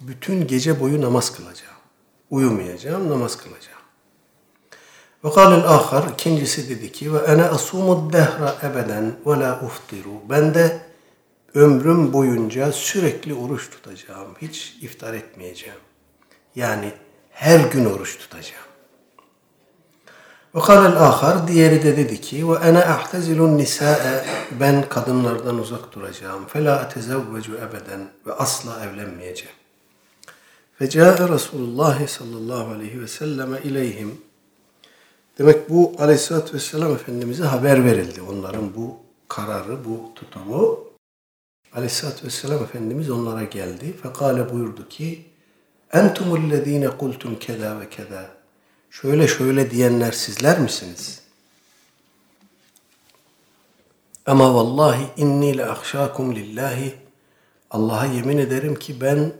[0.00, 1.76] bütün gece boyu namaz kılacağım.
[2.30, 3.79] Uyumayacağım, namaz kılacağım.
[5.24, 10.10] Ve kâlel ahar, ikincisi dedi ki ve ene asumud dehra ebeden ve la uftiru.
[10.30, 10.80] Ben de
[11.54, 14.28] ömrüm boyunca sürekli oruç tutacağım.
[14.42, 15.78] Hiç iftar etmeyeceğim.
[16.54, 16.92] Yani
[17.30, 18.64] her gün oruç tutacağım.
[20.54, 24.24] Ve kâlel ahar, diğeri de dedi ki ve ene ahtezilun nisa'e
[24.60, 26.46] ben kadınlardan uzak duracağım.
[26.46, 29.54] Fe la etezevvecu ebeden ve asla evlenmeyeceğim.
[30.78, 34.29] Fecâe Resulullah sallallahu aleyhi ve selleme ileyhim.
[35.40, 38.22] Demek bu aleyhissalatü vesselam Efendimiz'e haber verildi.
[38.22, 38.96] Onların bu
[39.28, 40.78] kararı, bu tutumu.
[41.72, 43.96] Aleyhissalatü vesselam Efendimiz onlara geldi.
[44.02, 45.26] Fekale buyurdu ki
[45.92, 48.30] Entumullezine kultum keda ve keda.
[48.90, 51.22] Şöyle şöyle diyenler sizler misiniz?
[54.26, 56.94] Ama vallahi inni le ahşakum lillahi.
[57.70, 59.32] Allah'a yemin ederim ki ben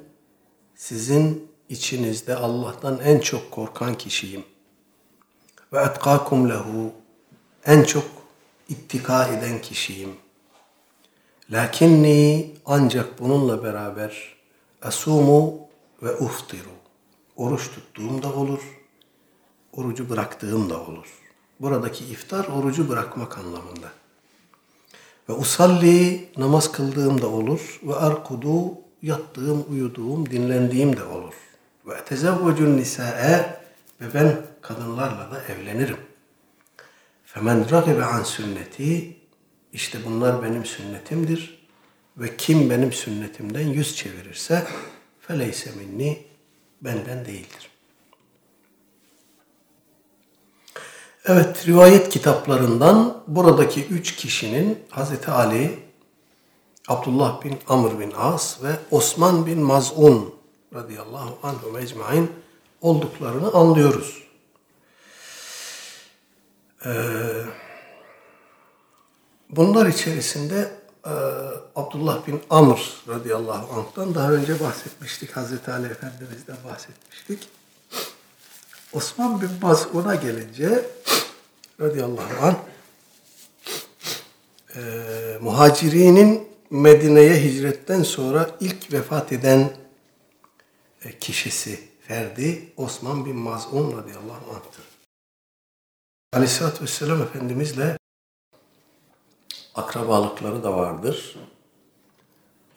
[0.76, 4.44] sizin içinizde Allah'tan en çok korkan kişiyim.
[5.72, 6.92] Ve etkakum lehu
[7.66, 8.04] en çok
[8.68, 10.16] ittika eden kişiyim.
[11.50, 14.36] Lakinni ancak bununla beraber
[14.82, 15.54] asumu
[16.02, 16.70] ve uftiru.
[17.36, 18.60] Oruç tuttuğum da olur,
[19.72, 21.06] orucu bıraktığım da olur.
[21.60, 23.88] Buradaki iftar orucu bırakmak anlamında.
[25.28, 31.34] Ve usalli namaz kıldığım da olur ve arkudu yattığım, uyuduğum, dinlendiğim de olur.
[31.86, 33.60] Ve tezevvecun nisa'e
[34.00, 35.96] ve ben kadınlarla da evlenirim.
[37.24, 39.16] Femen ragibe an sünneti
[39.72, 41.68] işte bunlar benim sünnetimdir
[42.16, 44.66] ve kim benim sünnetimden yüz çevirirse
[45.20, 46.22] feleyse minni
[46.80, 47.70] benden değildir.
[51.24, 55.78] Evet, rivayet kitaplarından buradaki üç kişinin Hazreti Ali,
[56.88, 60.34] Abdullah bin Amr bin As ve Osman bin Maz'un
[60.74, 62.30] radıyallahu anhu mecmain
[62.80, 64.29] olduklarını anlıyoruz.
[66.86, 66.90] Ee,
[69.50, 70.72] bunlar içerisinde
[71.06, 71.10] e,
[71.76, 75.36] Abdullah bin Amr radıyallahu anh'tan daha önce bahsetmiştik.
[75.36, 77.48] Hazreti Ali Efendimiz'den bahsetmiştik.
[78.92, 80.84] Osman bin Maz'un'a gelince
[81.80, 82.56] radıyallahu anh
[84.76, 84.80] e,
[85.40, 89.70] muhacirinin Medine'ye hicretten sonra ilk vefat eden
[91.04, 94.79] e, kişisi, ferdi Osman bin Maz'un radıyallahu anh'tır.
[96.32, 97.98] Aleyhisselatü Vesselam Efendimizle
[99.74, 101.36] akrabalıkları da vardır.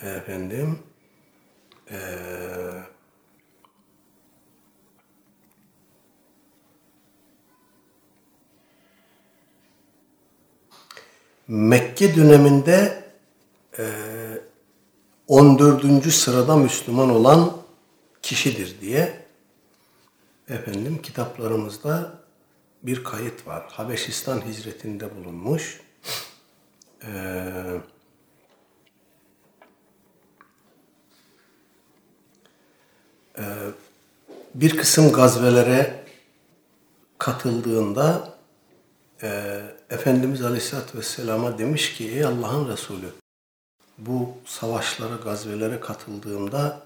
[0.01, 0.79] Efendim,
[1.91, 2.83] eee
[11.47, 13.03] Mekke döneminde
[13.79, 13.85] e,
[15.27, 16.11] 14.
[16.13, 17.57] sırada Müslüman olan
[18.21, 19.25] kişidir diye
[20.49, 22.22] efendim kitaplarımızda
[22.83, 23.63] bir kayıt var.
[23.69, 25.81] Habeşistan hicretinde bulunmuş.
[27.03, 27.81] Ee,
[33.37, 33.43] e,
[34.55, 36.03] bir kısım gazvelere
[37.17, 38.37] katıldığında
[39.23, 43.09] e, Efendimiz Aleyhisselatü Vesselam'a demiş ki ey Allah'ın Resulü
[43.97, 46.81] bu savaşlara, gazvelere katıldığımda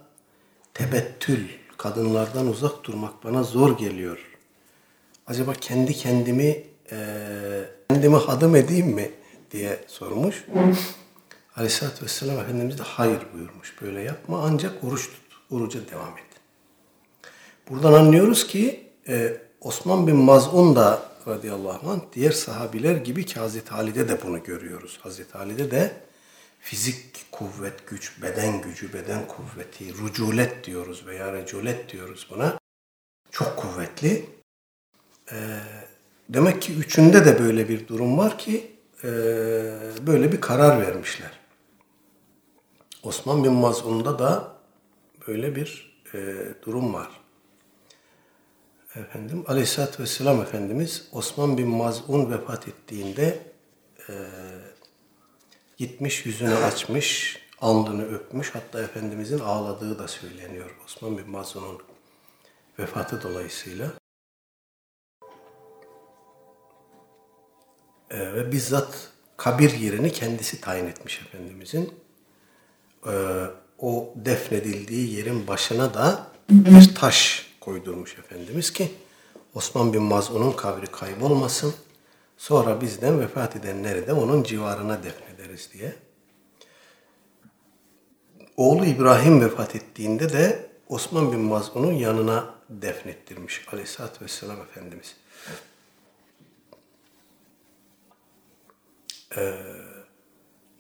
[0.74, 4.37] tebettül, kadınlardan uzak durmak bana zor geliyor.
[5.28, 6.98] Acaba kendi kendimi e,
[7.90, 9.12] kendimi hadım edeyim mi
[9.52, 10.46] diye sormuş.
[11.56, 13.82] Aleyhisselatü Vesselam Efendimiz de hayır buyurmuş.
[13.82, 15.22] Böyle yapma ancak oruç tut.
[15.52, 16.24] Oruca devam et.
[17.70, 23.74] Buradan anlıyoruz ki e, Osman bin Maz'un da radıyallahu anh diğer sahabiler gibi ki Hazreti
[23.74, 25.00] Ali'de de bunu görüyoruz.
[25.02, 25.92] Hazreti Ali'de de
[26.60, 32.60] fizik kuvvet, güç, beden gücü, beden kuvveti, ruculet diyoruz veya reculet diyoruz buna.
[33.32, 34.37] Çok kuvvetli.
[35.32, 35.36] Ee,
[36.30, 38.72] demek ki üçünde de böyle bir durum var ki
[39.04, 39.08] e,
[40.08, 41.32] böyle bir karar vermişler.
[43.04, 44.52] Osman bin Maz'un'da da
[45.28, 46.18] böyle bir e,
[46.66, 47.10] durum var.
[48.96, 53.40] Efendim Aleyhisselatü Vesselam Efendimiz Osman bin Maz'un vefat ettiğinde
[54.10, 54.14] e,
[55.78, 58.56] gitmiş yüzünü açmış, alnını öpmüş.
[58.56, 61.82] Hatta Efendimizin ağladığı da söyleniyor Osman bin Maz'un'un
[62.80, 63.92] vefatı dolayısıyla.
[68.12, 71.94] E, ve bizzat kabir yerini kendisi tayin etmiş Efendimizin.
[73.06, 73.14] E,
[73.80, 78.92] o defnedildiği yerin başına da bir taş koydurmuş Efendimiz ki
[79.54, 81.74] Osman bin Maz'un'un kabri kaybolmasın.
[82.38, 85.96] Sonra bizden vefat edenleri de onun civarına defnederiz diye.
[88.58, 95.16] Oğlu İbrahim vefat ettiğinde de Osman bin Maz'un'un yanına defnettirmiş Aleyhisselatü Vesselam Efendimiz.
[99.38, 99.54] Ee,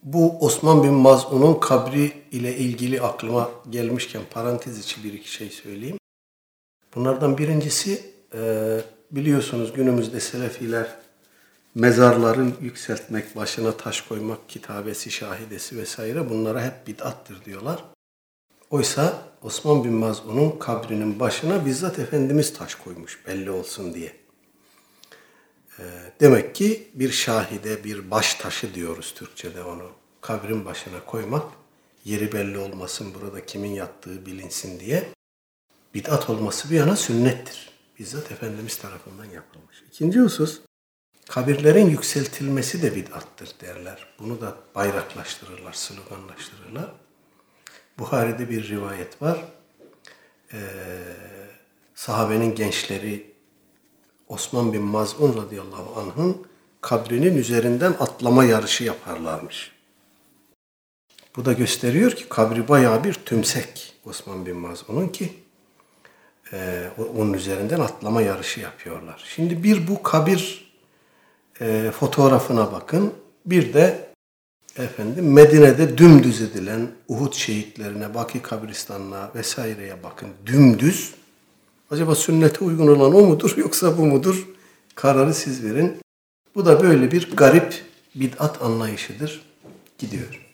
[0.03, 5.97] bu Osman bin Maz'un'un kabri ile ilgili aklıma gelmişken parantez içi bir iki şey söyleyeyim.
[6.95, 8.01] Bunlardan birincisi
[8.33, 8.41] e,
[9.11, 10.87] biliyorsunuz günümüzde Selefiler
[11.75, 17.83] mezarları yükseltmek, başına taş koymak, kitabesi, şahidesi vesaire bunlara hep bid'attır diyorlar.
[18.69, 24.26] Oysa Osman bin Maz'un'un kabrinin başına bizzat Efendimiz taş koymuş belli olsun diye.
[25.79, 25.83] E,
[26.19, 29.91] demek ki bir şahide, bir baş taşı diyoruz Türkçe'de onu.
[30.21, 31.45] Kabrin başına koymak,
[32.05, 35.09] yeri belli olmasın, burada kimin yattığı bilinsin diye
[35.93, 37.69] bid'at olması bir yana sünnettir.
[37.99, 39.83] Bizzat Efendimiz tarafından yapılmış.
[39.87, 40.61] İkinci husus,
[41.29, 44.07] kabirlerin yükseltilmesi de bid'attır derler.
[44.19, 46.91] Bunu da bayraklaştırırlar, sloganlaştırırlar.
[47.99, 49.45] Buhari'de bir rivayet var.
[50.53, 50.57] Ee,
[51.95, 53.36] sahabenin gençleri
[54.27, 56.37] Osman bin Maz'un radıyallahu anh'ın
[56.81, 59.71] kabrinin üzerinden atlama yarışı yaparlarmış.
[61.35, 65.33] Bu da gösteriyor ki kabri bayağı bir tümsek Osman bin Maz'un'un ki
[66.53, 69.23] e, onun üzerinden atlama yarışı yapıyorlar.
[69.35, 70.71] Şimdi bir bu kabir
[71.61, 73.13] e, fotoğrafına bakın.
[73.45, 74.07] Bir de
[74.77, 80.29] efendim Medine'de dümdüz edilen Uhud şehitlerine, Baki kabristanına vesaireye bakın.
[80.45, 81.13] Dümdüz.
[81.91, 84.47] Acaba sünnete uygun olan o mudur yoksa bu mudur?
[84.95, 85.97] Kararı siz verin.
[86.55, 89.41] Bu da böyle bir garip bid'at anlayışıdır.
[89.97, 90.47] Gidiyor.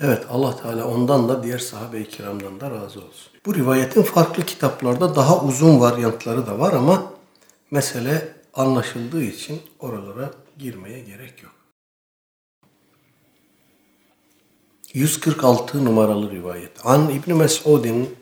[0.00, 3.32] Evet Allah Teala ondan da diğer sahabe-i kiramdan da razı olsun.
[3.46, 7.12] Bu rivayetin farklı kitaplarda daha uzun varyantları da var ama
[7.70, 11.52] mesele anlaşıldığı için oralara girmeye gerek yok.
[14.94, 16.86] 146 numaralı rivayet.
[16.86, 18.16] An İbn Mes'udin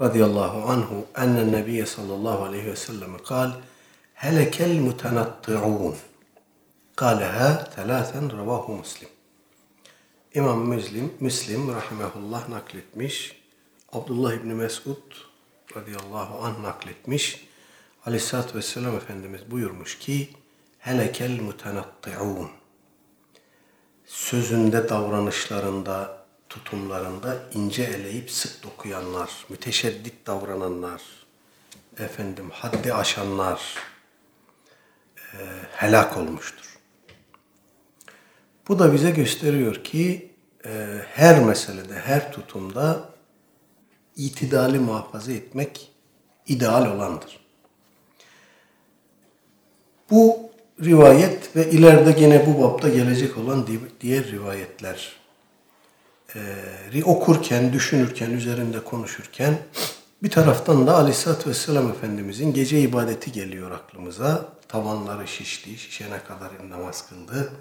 [0.00, 3.50] radıyallahu anhu enne nebiye sallallahu aleyhi ve sellem kal
[4.14, 5.96] helekel mutenatti'un.
[6.96, 9.08] Kaleha telaten ravahu muslim.
[10.34, 13.42] İmam Müslim, Müslim rahimehullah nakletmiş.
[13.92, 15.12] Abdullah İbni Mesud
[15.76, 17.48] radıyallahu anh nakletmiş.
[18.06, 20.28] Aleyhisselatü Vesselam Efendimiz buyurmuş ki
[20.78, 22.50] helekel mutenatti'un
[24.06, 26.23] sözünde, davranışlarında,
[26.54, 31.02] tutumlarında ince eleyip sık dokuyanlar, müteşeddit davrananlar,
[31.98, 33.74] efendim haddi aşanlar
[35.18, 35.38] e,
[35.72, 36.78] helak olmuştur.
[38.68, 40.30] Bu da bize gösteriyor ki
[40.64, 43.08] e, her meselede, her tutumda
[44.16, 45.92] itidali muhafaza etmek
[46.46, 47.40] ideal olandır.
[50.10, 50.50] Bu
[50.84, 53.66] rivayet ve ileride gene bu bapta gelecek olan
[54.00, 55.23] diğer rivayetler
[57.04, 59.58] okurken, düşünürken, üzerinde konuşurken
[60.22, 64.48] bir taraftan da Aleyhisselatü Vesselam Efendimizin gece ibadeti geliyor aklımıza.
[64.68, 67.52] Tavanları şişti, şişene kadar namaz kıldı.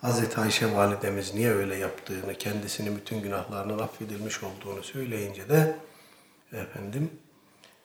[0.00, 5.76] Hazreti Ayşe validemiz niye öyle yaptığını, kendisinin bütün günahlarının affedilmiş olduğunu söyleyince de
[6.52, 7.10] efendim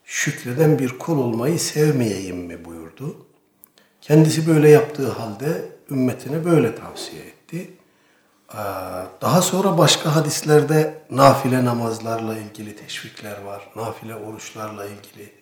[0.05, 3.25] şükreden bir kul olmayı sevmeyeyim mi buyurdu.
[4.01, 7.38] Kendisi böyle yaptığı halde ümmetine böyle tavsiye etti.
[8.53, 8.57] Ee,
[9.21, 13.69] daha sonra başka hadislerde nafile namazlarla ilgili teşvikler var.
[13.75, 15.33] Nafile oruçlarla ilgili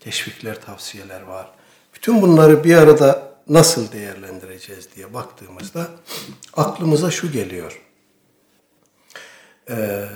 [0.00, 1.50] teşvikler, tavsiyeler var.
[1.94, 5.86] Bütün bunları bir arada nasıl değerlendireceğiz diye baktığımızda
[6.56, 7.82] aklımıza şu geliyor.
[9.70, 10.08] Ee,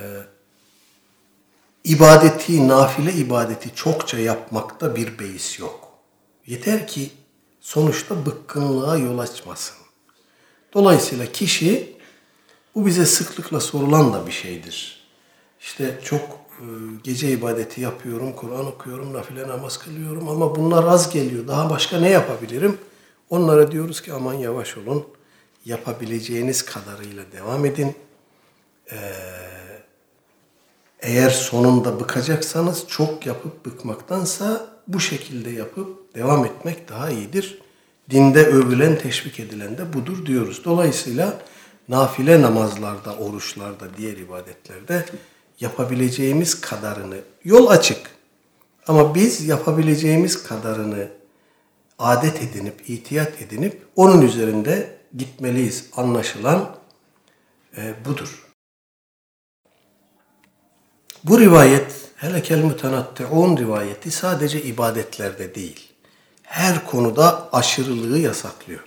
[1.85, 5.89] ibadeti, nafile ibadeti çokça yapmakta bir beis yok.
[6.47, 7.11] Yeter ki
[7.61, 9.77] sonuçta bıkkınlığa yol açmasın.
[10.75, 11.94] Dolayısıyla kişi
[12.75, 15.05] bu bize sıklıkla sorulan da bir şeydir.
[15.61, 16.21] İşte çok
[16.61, 16.67] e,
[17.05, 21.49] gece ibadeti yapıyorum, Kur'an okuyorum, nafile namaz kılıyorum ama bunlar az geliyor.
[21.49, 22.79] Daha başka ne yapabilirim?
[23.31, 25.05] Onlara diyoruz ki aman yavaş olun.
[25.65, 27.95] Yapabileceğiniz kadarıyla devam edin.
[28.93, 28.97] Ee,
[31.01, 37.59] eğer sonunda bıkacaksanız çok yapıp bıkmaktansa bu şekilde yapıp devam etmek daha iyidir.
[38.11, 40.65] Dinde övülen, teşvik edilen de budur diyoruz.
[40.65, 41.41] Dolayısıyla
[41.89, 45.05] nafile namazlarda, oruçlarda, diğer ibadetlerde
[45.61, 48.11] yapabileceğimiz kadarını, yol açık.
[48.87, 51.09] Ama biz yapabileceğimiz kadarını
[51.99, 55.87] adet edinip, itiyat edinip onun üzerinde gitmeliyiz.
[55.97, 56.77] Anlaşılan
[57.77, 58.45] e, budur.
[61.25, 65.93] Bu rivayet Helekel mütenatti'un rivayeti sadece ibadetlerde değil,
[66.43, 68.85] her konuda aşırılığı yasaklıyor.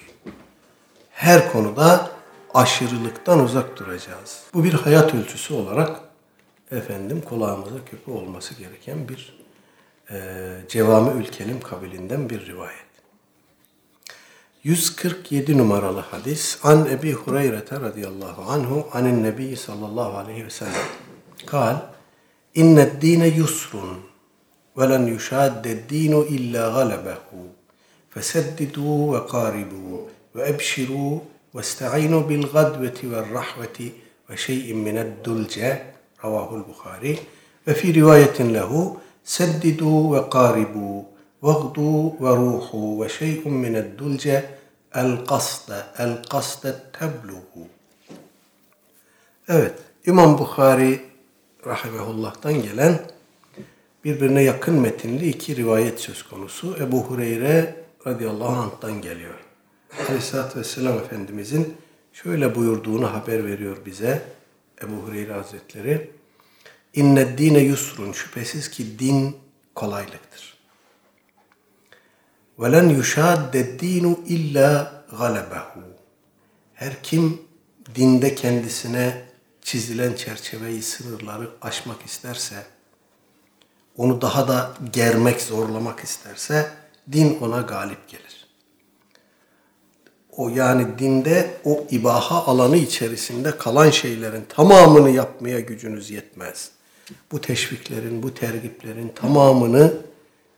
[1.12, 2.12] Her konuda
[2.58, 4.44] aşırılıktan uzak duracağız.
[4.54, 6.02] Bu bir hayat ölçüsü olarak
[6.72, 9.38] efendim kulağımıza küpe olması gereken bir
[10.12, 10.18] e,
[10.70, 12.88] cevami ülkelim kabilinden bir rivayet.
[14.64, 20.74] 147 numaralı hadis An Ebi Hureyre radıyallahu anhu anin nebi sallallahu aleyhi ve sellem
[21.46, 21.76] kal
[22.56, 24.00] İnned dine yusrun
[24.78, 27.38] ve len yuşadde dinu illa galebehu
[28.10, 31.22] feseddidu ve qaribu ve ebşiru
[36.24, 37.20] ravahul Bukhari
[37.68, 41.06] ve fi rivayetin lehu seddidu ve qaribu
[41.42, 44.46] vagdu ve ruhu ve şey'un mined dulce
[44.96, 47.68] el kasde el kasde tebluhu
[49.48, 49.74] Evet
[50.06, 51.02] İmam Bukhari
[51.68, 53.00] rahimehullah'tan gelen
[54.04, 56.78] birbirine yakın metinli iki rivayet söz konusu.
[56.80, 57.76] Ebu Hureyre
[58.08, 59.47] radıyallahu anh'tan geliyor.
[60.08, 61.78] Aleyhisselatü Vesselam Efendimizin
[62.14, 64.22] şöyle buyurduğunu haber veriyor bize
[64.84, 66.12] Ebu Hureyre Hazretleri.
[66.94, 69.38] İnne dine yusrun şüphesiz ki din
[69.76, 70.58] kolaylıktır.
[72.60, 75.82] Ve len yuşadde dinu illa galebehu.
[76.74, 77.42] Her kim
[77.96, 79.28] dinde kendisine
[79.62, 82.66] çizilen çerçeveyi, sınırları aşmak isterse,
[83.98, 86.72] onu daha da germek, zorlamak isterse
[87.12, 88.27] din ona galip gelir.
[90.38, 96.72] O yani dinde o ibaha alanı içerisinde kalan şeylerin tamamını yapmaya gücünüz yetmez.
[97.32, 99.94] Bu teşviklerin, bu tergiplerin tamamını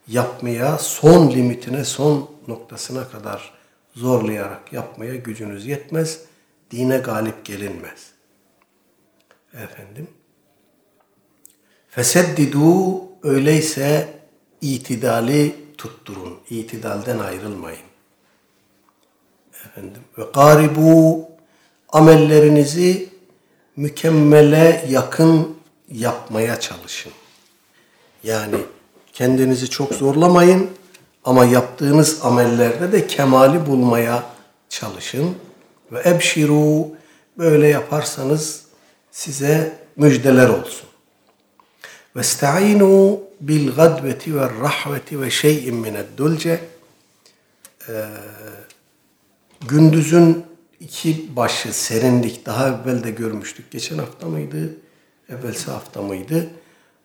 [0.08, 3.54] yapmaya, son limitine, son noktasına kadar
[3.94, 6.20] zorlayarak yapmaya gücünüz yetmez.
[6.70, 8.10] Dine galip gelinmez
[9.54, 10.08] efendim.
[11.88, 14.08] Feseddidu öyleyse
[14.60, 16.38] itidali tutturun.
[16.50, 17.89] İtidalden ayrılmayın.
[19.70, 21.28] Efendim ve garibu
[21.88, 23.08] amellerinizi
[23.76, 25.56] mükemmele yakın
[25.92, 27.12] yapmaya çalışın.
[28.22, 28.56] Yani
[29.12, 30.70] kendinizi çok zorlamayın
[31.24, 34.22] ama yaptığınız amellerde de kemali bulmaya
[34.68, 35.36] çalışın.
[35.92, 36.88] Ve ebşiru
[37.38, 38.64] böyle yaparsanız
[39.10, 40.88] size müjdeler olsun.
[42.16, 46.60] Ve sta'inu bil gadveti ve rahveti ve şey'in mined dulce
[47.88, 48.04] ee,
[49.68, 50.44] gündüzün
[50.80, 53.70] iki başı serinlik daha evvel de görmüştük.
[53.70, 54.76] Geçen hafta mıydı?
[55.28, 56.50] Evvelsi hafta mıydı?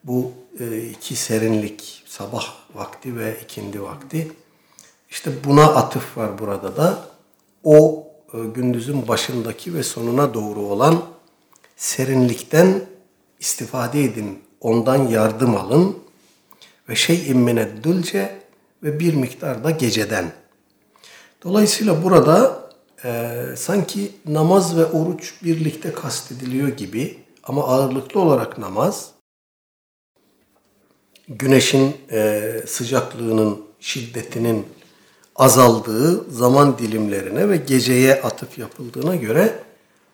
[0.04, 4.32] Bu e, iki serinlik sabah vakti ve ikindi vakti.
[5.10, 7.00] İşte buna atıf var burada da.
[7.64, 11.02] O e, gündüzün başındaki ve sonuna doğru olan
[11.76, 12.82] serinlikten
[13.40, 15.98] istifade edin, ondan yardım alın
[16.90, 18.40] ve şey immine dülce
[18.84, 20.32] ve bir miktar da geceden.
[21.44, 22.60] Dolayısıyla burada
[23.04, 29.12] e, sanki namaz ve oruç birlikte kastediliyor gibi ama ağırlıklı olarak namaz
[31.28, 34.66] güneşin e, sıcaklığının, şiddetinin
[35.36, 39.64] azaldığı zaman dilimlerine ve geceye atıf yapıldığına göre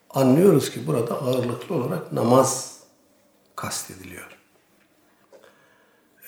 [0.10, 2.78] anlıyoruz ki burada ağırlıklı olarak namaz
[3.56, 4.31] kastediliyor.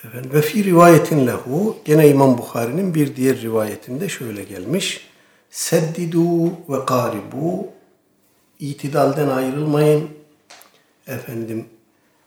[0.07, 5.07] Efendim, ve fi rivayetin lehu gene İmam Bukhari'nin bir diğer rivayetinde şöyle gelmiş.
[5.51, 7.67] Seddidu ve karibu
[8.59, 10.09] itidalden ayrılmayın.
[11.07, 11.65] Efendim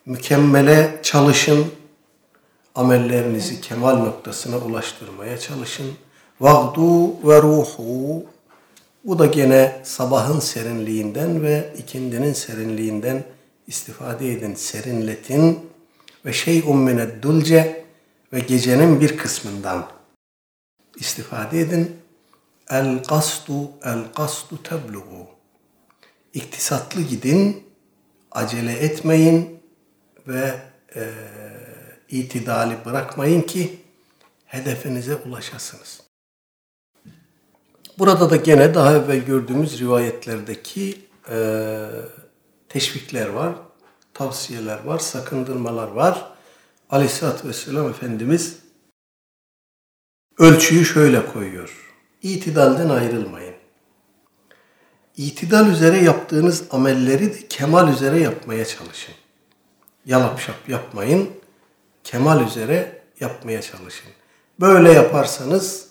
[0.06, 1.66] mükemmele çalışın.
[2.74, 5.86] Amellerinizi kemal noktasına ulaştırmaya çalışın.
[6.40, 8.24] Vagdu ve ruhu
[9.04, 13.24] bu da gene sabahın serinliğinden ve ikindinin serinliğinden
[13.66, 15.58] istifade edin, serinletin
[16.26, 17.84] ve şey ummine dulce
[18.32, 19.90] ve gecenin bir kısmından
[20.96, 21.96] istifade edin.
[22.70, 25.26] El kastu el kastu tebluğu.
[26.34, 27.64] İktisatlı gidin,
[28.32, 29.60] acele etmeyin
[30.28, 30.54] ve
[30.96, 31.10] e,
[32.08, 33.80] itidali bırakmayın ki
[34.46, 36.02] hedefinize ulaşasınız.
[37.98, 40.98] Burada da gene daha evvel gördüğümüz rivayetlerdeki
[41.30, 41.38] e,
[42.68, 43.54] teşvikler var,
[44.16, 46.32] tavsiyeler var, sakındırmalar var.
[46.90, 48.56] Aleyhisselatü Vesselam Efendimiz
[50.38, 51.94] ölçüyü şöyle koyuyor.
[52.22, 53.54] İtidalden ayrılmayın.
[55.16, 59.14] İtidal üzere yaptığınız amelleri de kemal üzere yapmaya çalışın.
[60.06, 61.30] Yalap şap yapmayın,
[62.04, 64.10] kemal üzere yapmaya çalışın.
[64.60, 65.88] Böyle yaparsanız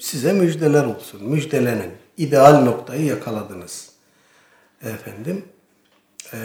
[0.00, 1.24] size müjdeler olsun.
[1.24, 1.92] Müjdelenin.
[2.16, 3.90] İdeal noktayı yakaladınız.
[4.82, 5.44] Efendim,
[6.32, 6.38] ee,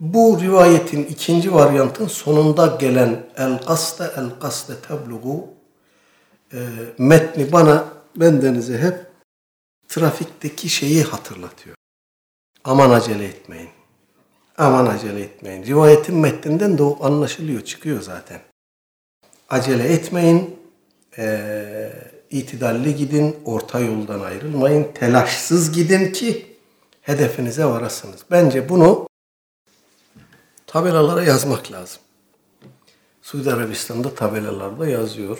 [0.00, 5.46] bu rivayetin ikinci varyantın sonunda gelen el kaste el kaste tabluğu
[6.52, 6.58] e,
[6.98, 7.84] metni bana
[8.16, 9.06] bendenize hep
[9.88, 11.76] trafikteki şeyi hatırlatıyor.
[12.64, 13.68] Aman acele etmeyin.
[14.58, 15.66] Aman acele etmeyin.
[15.66, 18.40] Rivayetin metninden de o anlaşılıyor, çıkıyor zaten.
[19.48, 20.58] Acele etmeyin,
[21.18, 21.92] e,
[22.30, 26.56] itidalli gidin, orta yoldan ayrılmayın, telaşsız gidin ki
[27.00, 28.20] hedefinize varasınız.
[28.30, 29.07] Bence bunu
[30.68, 32.00] tabelalara yazmak lazım.
[33.22, 35.38] Suudi Arabistan'da tabelalarda yazıyor.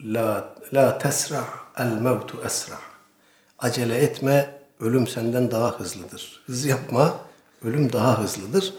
[0.00, 1.44] La, la tesra
[1.78, 2.78] el mevtu esra.
[3.58, 6.42] Acele etme, ölüm senden daha hızlıdır.
[6.46, 7.14] Hız yapma,
[7.64, 8.74] ölüm daha hızlıdır.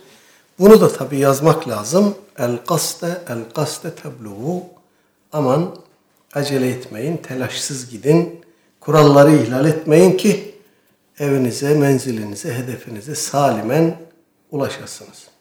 [0.60, 2.16] Bunu da tabi yazmak lazım.
[2.38, 4.64] El kaste, el kaste tebluğu.
[5.32, 5.76] Aman
[6.34, 8.46] acele etmeyin, telaşsız gidin.
[8.80, 10.56] Kuralları ihlal etmeyin ki
[11.20, 13.98] evinize, menzilinize, hedefinize salimen
[14.52, 15.35] ulaşasınız.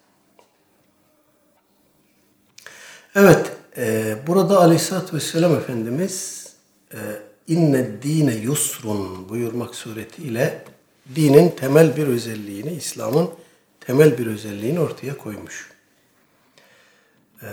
[3.14, 6.46] Evet, e, burada Aleyhisselatü Vesselam Efendimiz
[6.92, 6.98] e,
[7.48, 10.64] inne dine yusrun buyurmak suretiyle
[11.14, 13.30] dinin temel bir özelliğini, İslam'ın
[13.80, 15.70] temel bir özelliğini ortaya koymuş.
[17.42, 17.46] Ee,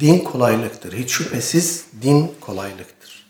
[0.00, 0.92] din kolaylıktır.
[0.92, 3.26] Hiç şüphesiz din kolaylıktır.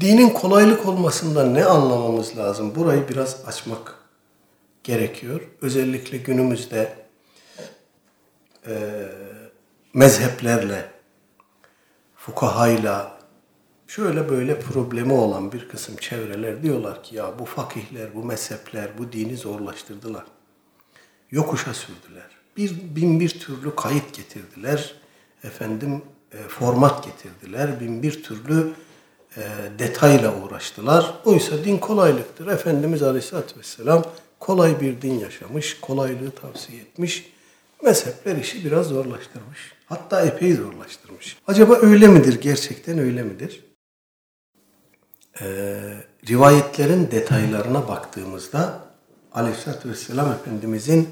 [0.00, 2.74] Dinin kolaylık olmasından ne anlamamız lazım?
[2.74, 3.94] Burayı biraz açmak
[4.84, 5.40] gerekiyor.
[5.62, 7.01] Özellikle günümüzde
[8.66, 8.72] e,
[9.94, 10.90] mezheplerle,
[12.16, 13.18] fukahayla,
[13.86, 19.12] şöyle böyle problemi olan bir kısım çevreler diyorlar ki ya bu fakihler, bu mezhepler bu
[19.12, 20.24] dini zorlaştırdılar.
[21.30, 22.30] Yokuşa sürdüler.
[22.56, 24.94] Bir bin bir türlü kayıt getirdiler.
[25.44, 26.02] Efendim
[26.32, 27.80] e, format getirdiler.
[27.80, 28.72] Bin bir türlü
[29.36, 29.42] e,
[29.78, 31.14] detayla uğraştılar.
[31.24, 32.46] Oysa din kolaylıktır.
[32.46, 34.04] Efendimiz Aleyhisselatü Vesselam
[34.40, 37.32] kolay bir din yaşamış, kolaylığı tavsiye etmiş.
[37.82, 39.72] Mezhepler işi biraz zorlaştırmış.
[39.86, 41.36] Hatta epey zorlaştırmış.
[41.46, 42.40] Acaba öyle midir?
[42.40, 43.72] Gerçekten öyle midir?
[45.40, 45.44] e,
[46.28, 48.80] rivayetlerin detaylarına baktığımızda
[49.32, 51.08] Aleyhisselatü Vesselam Efendimizin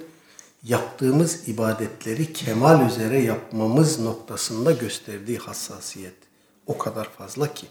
[0.62, 6.14] yaptığımız ibadetleri kemal üzere yapmamız noktasında gösterdiği hassasiyet
[6.66, 7.66] o kadar fazla ki.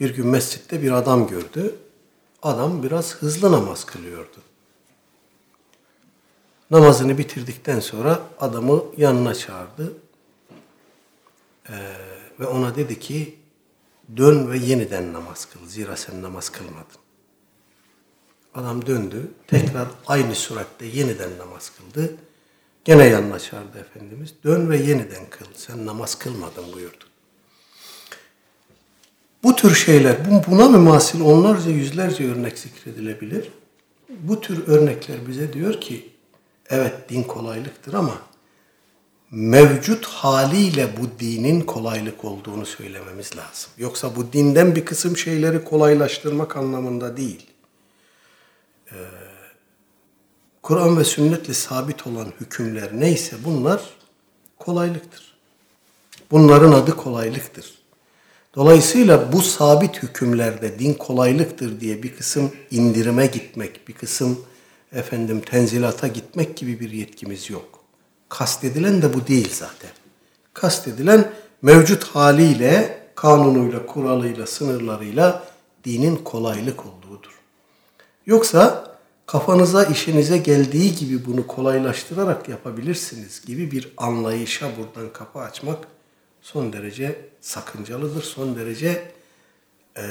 [0.00, 1.74] Bir gün mescitte bir adam gördü.
[2.42, 4.36] Adam biraz hızlı namaz kılıyordu.
[6.74, 9.92] Namazını bitirdikten sonra adamı yanına çağırdı.
[11.68, 11.72] Ee,
[12.40, 13.38] ve ona dedi ki
[14.16, 15.66] Dön ve yeniden namaz kıl.
[15.66, 17.00] Zira sen namaz kılmadın.
[18.54, 19.30] Adam döndü.
[19.46, 22.14] Tekrar aynı suratte yeniden namaz kıldı.
[22.84, 24.34] Gene yanına çağırdı Efendimiz.
[24.44, 25.46] Dön ve yeniden kıl.
[25.54, 27.04] Sen namaz kılmadın buyurdu.
[29.42, 30.16] Bu tür şeyler,
[30.46, 33.48] buna mümasil onlarca yüzlerce örnek zikredilebilir.
[34.08, 36.13] Bu tür örnekler bize diyor ki,
[36.70, 38.18] evet din kolaylıktır ama
[39.30, 43.70] mevcut haliyle bu dinin kolaylık olduğunu söylememiz lazım.
[43.78, 47.46] Yoksa bu dinden bir kısım şeyleri kolaylaştırmak anlamında değil.
[48.92, 48.96] Ee,
[50.62, 53.82] Kur'an ve sünnetle sabit olan hükümler neyse bunlar
[54.58, 55.34] kolaylıktır.
[56.30, 57.74] Bunların adı kolaylıktır.
[58.54, 64.44] Dolayısıyla bu sabit hükümlerde din kolaylıktır diye bir kısım indirime gitmek, bir kısım
[64.94, 67.84] efendim tenzilata gitmek gibi bir yetkimiz yok.
[68.28, 69.90] Kastedilen de bu değil zaten.
[70.54, 71.32] Kastedilen
[71.62, 75.48] mevcut haliyle, kanunuyla, kuralıyla, sınırlarıyla
[75.84, 77.40] dinin kolaylık olduğudur.
[78.26, 78.94] Yoksa
[79.26, 85.78] kafanıza işinize geldiği gibi bunu kolaylaştırarak yapabilirsiniz gibi bir anlayışa buradan kapı açmak
[86.42, 89.12] son derece sakıncalıdır, son derece
[89.96, 90.04] e,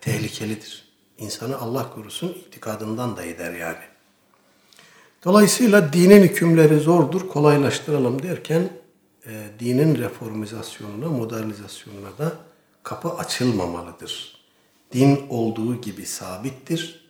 [0.00, 0.87] tehlikelidir.
[1.18, 3.84] İnsanı Allah korusun itikadından da eder yani.
[5.24, 8.70] Dolayısıyla dinin hükümleri zordur, kolaylaştıralım derken
[9.26, 12.32] e, dinin reformizasyonuna, modernizasyonuna da
[12.82, 14.38] kapı açılmamalıdır.
[14.92, 17.08] Din olduğu gibi sabittir.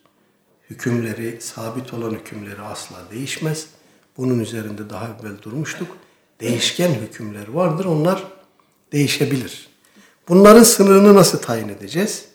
[0.70, 3.66] Hükümleri, sabit olan hükümleri asla değişmez.
[4.16, 5.88] Bunun üzerinde daha evvel durmuştuk.
[6.40, 8.24] Değişken hükümler vardır, onlar
[8.92, 9.68] değişebilir.
[10.28, 12.27] Bunların sınırını nasıl tayin edeceğiz?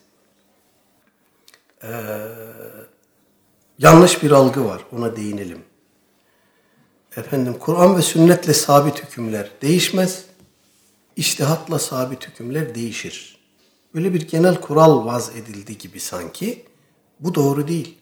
[1.83, 2.27] Ee,
[3.79, 5.59] yanlış bir algı var, ona değinelim.
[7.17, 10.25] Efendim Kur'an ve sünnetle sabit hükümler değişmez.
[11.15, 13.37] İştihatla sabit hükümler değişir.
[13.93, 16.65] Böyle bir genel kural vaz edildi gibi sanki.
[17.19, 17.97] Bu doğru değil.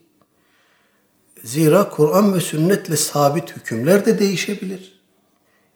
[1.43, 5.01] Zira Kur'an ve sünnetle sabit hükümler de değişebilir.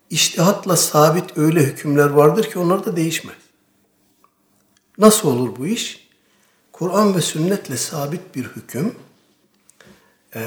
[0.10, 3.36] İştihatla sabit öyle hükümler vardır ki onlar da değişmez.
[4.98, 6.05] Nasıl olur bu iş?
[6.80, 8.96] Kur'an ve sünnetle sabit bir hüküm,
[10.36, 10.42] ee,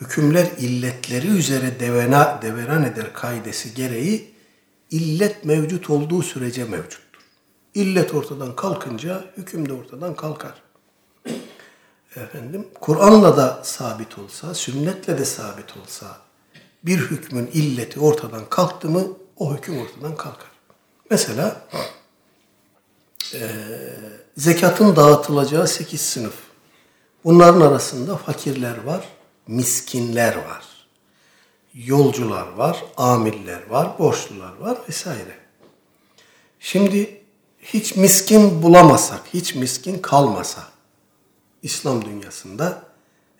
[0.00, 4.34] hükümler illetleri üzere devena, deveran eder kaidesi gereği
[4.90, 7.20] illet mevcut olduğu sürece mevcuttur.
[7.74, 10.62] İllet ortadan kalkınca hüküm de ortadan kalkar.
[12.16, 16.18] Efendim, Kur'an'la da sabit olsa, sünnetle de sabit olsa
[16.82, 19.06] bir hükmün illeti ortadan kalktı mı
[19.36, 20.50] o hüküm ortadan kalkar.
[21.10, 21.66] Mesela
[23.34, 23.50] e,
[24.36, 26.34] zekatın dağıtılacağı sekiz sınıf.
[27.24, 29.08] Bunların arasında fakirler var,
[29.46, 30.64] miskinler var.
[31.74, 35.38] Yolcular var, amiller var, borçlular var vesaire.
[36.60, 37.20] Şimdi
[37.62, 40.64] hiç miskin bulamasak, hiç miskin kalmasa
[41.62, 42.82] İslam dünyasında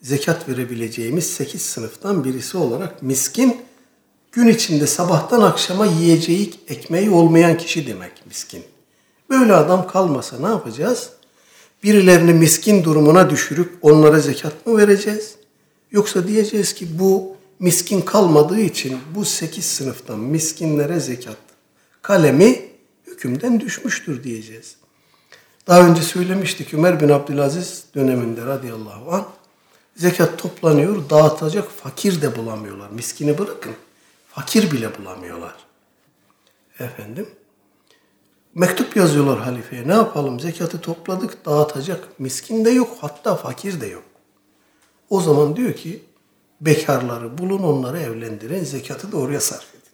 [0.03, 3.67] zekat verebileceğimiz sekiz sınıftan birisi olarak miskin
[4.33, 8.65] gün içinde sabahtan akşama yiyeceği ekmeği olmayan kişi demek miskin.
[9.31, 11.11] Böyle adam kalmasa ne yapacağız?
[11.83, 15.35] Birilerini miskin durumuna düşürüp onlara zekat mı vereceğiz?
[15.91, 21.37] Yoksa diyeceğiz ki bu miskin kalmadığı için bu sekiz sınıftan miskinlere zekat
[22.03, 22.69] kalemi
[23.07, 24.77] hükümden düşmüştür diyeceğiz.
[25.67, 29.25] Daha önce söylemiştik Ömer bin Abdülaziz döneminde radıyallahu anh
[29.97, 32.91] zekat toplanıyor dağıtacak fakir de bulamıyorlar.
[32.91, 33.73] Miskini bırakın
[34.29, 35.55] fakir bile bulamıyorlar.
[36.79, 37.27] Efendim
[38.57, 44.03] mektup yazıyorlar halifeye ne yapalım zekatı topladık dağıtacak miskin de yok hatta fakir de yok.
[45.11, 46.03] O zaman diyor ki
[46.61, 49.93] bekarları bulun onları evlendirin zekatı da oraya sarf edin.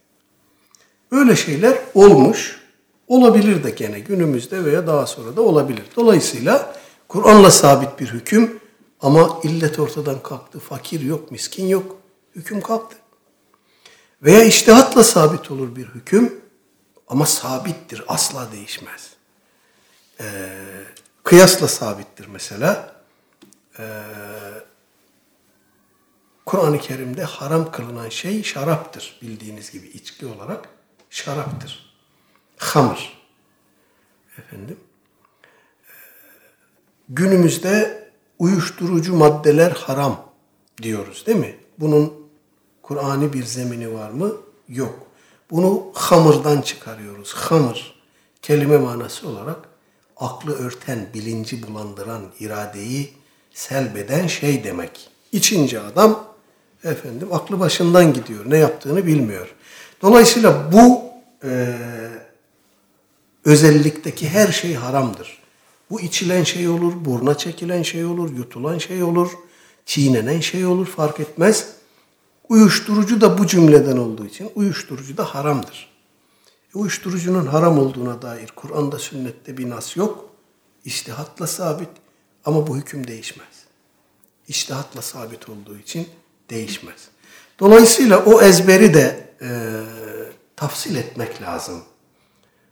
[1.13, 2.63] Böyle şeyler olmuş.
[3.09, 5.85] Olabilir de gene günümüzde veya daha sonra da olabilir.
[5.97, 6.77] Dolayısıyla
[7.09, 8.61] Kur'an'la sabit bir hüküm
[9.01, 10.59] ama illet ortadan kalktı.
[10.59, 11.97] Fakir yok, miskin yok.
[12.35, 12.97] Hüküm kalktı.
[14.23, 16.42] Veya iştihatla sabit olur bir hüküm
[17.13, 19.11] ama sabittir, asla değişmez.
[20.21, 20.25] Ee,
[21.25, 22.97] kıyasla sabittir mesela.
[23.79, 24.03] Ee,
[26.47, 29.19] Kur'an-ı Kerim'de haram kılınan şey şaraptır.
[29.23, 30.69] Bildiğiniz gibi içki olarak
[31.11, 31.95] şaraptır.
[32.57, 33.23] Hamır.
[34.39, 34.81] Efendim.
[37.09, 38.09] Günümüzde
[38.39, 40.29] uyuşturucu maddeler haram
[40.83, 41.57] diyoruz değil mi?
[41.79, 42.29] Bunun
[42.83, 44.33] Kur'an'ı bir zemini var mı?
[44.69, 45.12] Yok.
[45.53, 47.33] Bunu hamırdan çıkarıyoruz.
[47.35, 47.95] Hamır
[48.43, 49.59] kelime manası olarak
[50.17, 53.13] aklı örten, bilinci bulandıran, iradeyi
[53.55, 55.11] selbeden şey demek.
[55.33, 56.25] İçince adam
[56.85, 58.45] efendim aklı başından gidiyor.
[58.49, 59.55] Ne yaptığını bilmiyor.
[60.03, 61.03] Dolayısıyla bu
[61.45, 61.77] e,
[63.45, 65.43] özellikteki her şey haramdır.
[65.91, 69.31] Bu içilen şey olur, burna çekilen şey olur, yutulan şey olur,
[69.87, 71.67] çiğnenen şey olur fark etmez.
[72.49, 75.93] Uyuşturucu da bu cümleden olduğu için uyuşturucu da haramdır.
[76.75, 80.31] Uyuşturucunun haram olduğuna dair Kur'an'da sünnette bir nas yok.
[80.85, 81.89] İştihatla sabit
[82.45, 83.65] ama bu hüküm değişmez.
[84.49, 86.09] İştihatla sabit olduğu için
[86.51, 87.09] değişmez.
[87.61, 89.49] Dolayısıyla o ezberi de e,
[90.57, 91.83] tafsil etmek lazım.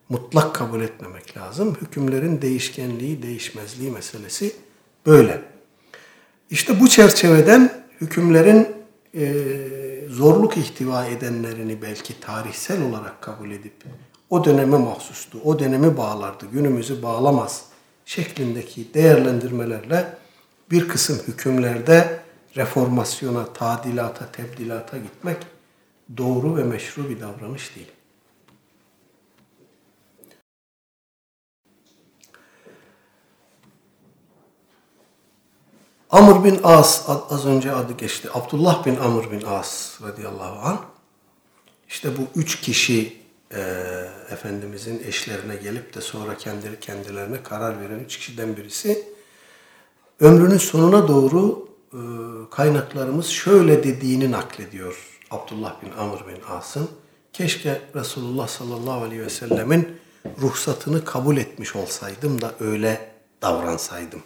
[0.09, 1.77] Mutlak kabul etmemek lazım.
[1.81, 4.53] Hükümlerin değişkenliği, değişmezliği meselesi
[5.07, 5.43] böyle.
[6.51, 8.80] İşte bu çerçeveden hükümlerin
[9.15, 9.45] e,
[10.09, 13.75] zorluk ihtiva edenlerini belki tarihsel olarak kabul edip
[14.31, 17.65] o döneme mahsustu, o dönemi bağlardı, günümüzü bağlamaz
[18.05, 20.19] şeklindeki değerlendirmelerle
[20.71, 22.21] bir kısım hükümlerde
[22.57, 25.37] reformasyona, tadilata, tebdilata gitmek
[26.17, 27.91] doğru ve meşru bir davranış değil.
[36.11, 38.29] Amr bin As az önce adı geçti.
[38.35, 40.79] Abdullah bin Amr bin As radıyallahu anh.
[41.89, 43.17] İşte bu üç kişi
[43.55, 43.61] e,
[44.31, 49.05] Efendimizin eşlerine gelip de sonra kendileri kendilerine karar veren üç kişiden birisi.
[50.21, 52.01] Ömrünün sonuna doğru e,
[52.51, 56.89] kaynaklarımız şöyle dediğini naklediyor Abdullah bin Amr bin As'ın.
[57.33, 59.89] Keşke Resulullah sallallahu aleyhi ve sellemin
[60.41, 63.11] ruhsatını kabul etmiş olsaydım da öyle
[63.43, 64.23] davransaydım.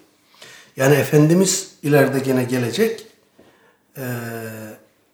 [0.77, 3.07] Yani Efendimiz ileride gene gelecek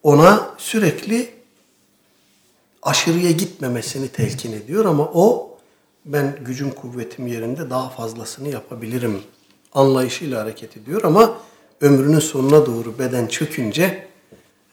[0.02, 1.30] ona sürekli
[2.82, 5.58] aşırıya gitmemesini telkin ediyor ama o
[6.04, 9.22] ben gücüm kuvvetim yerinde daha fazlasını yapabilirim
[9.72, 11.38] anlayışıyla hareket ediyor ama
[11.80, 14.06] ömrünün sonuna doğru beden çökünce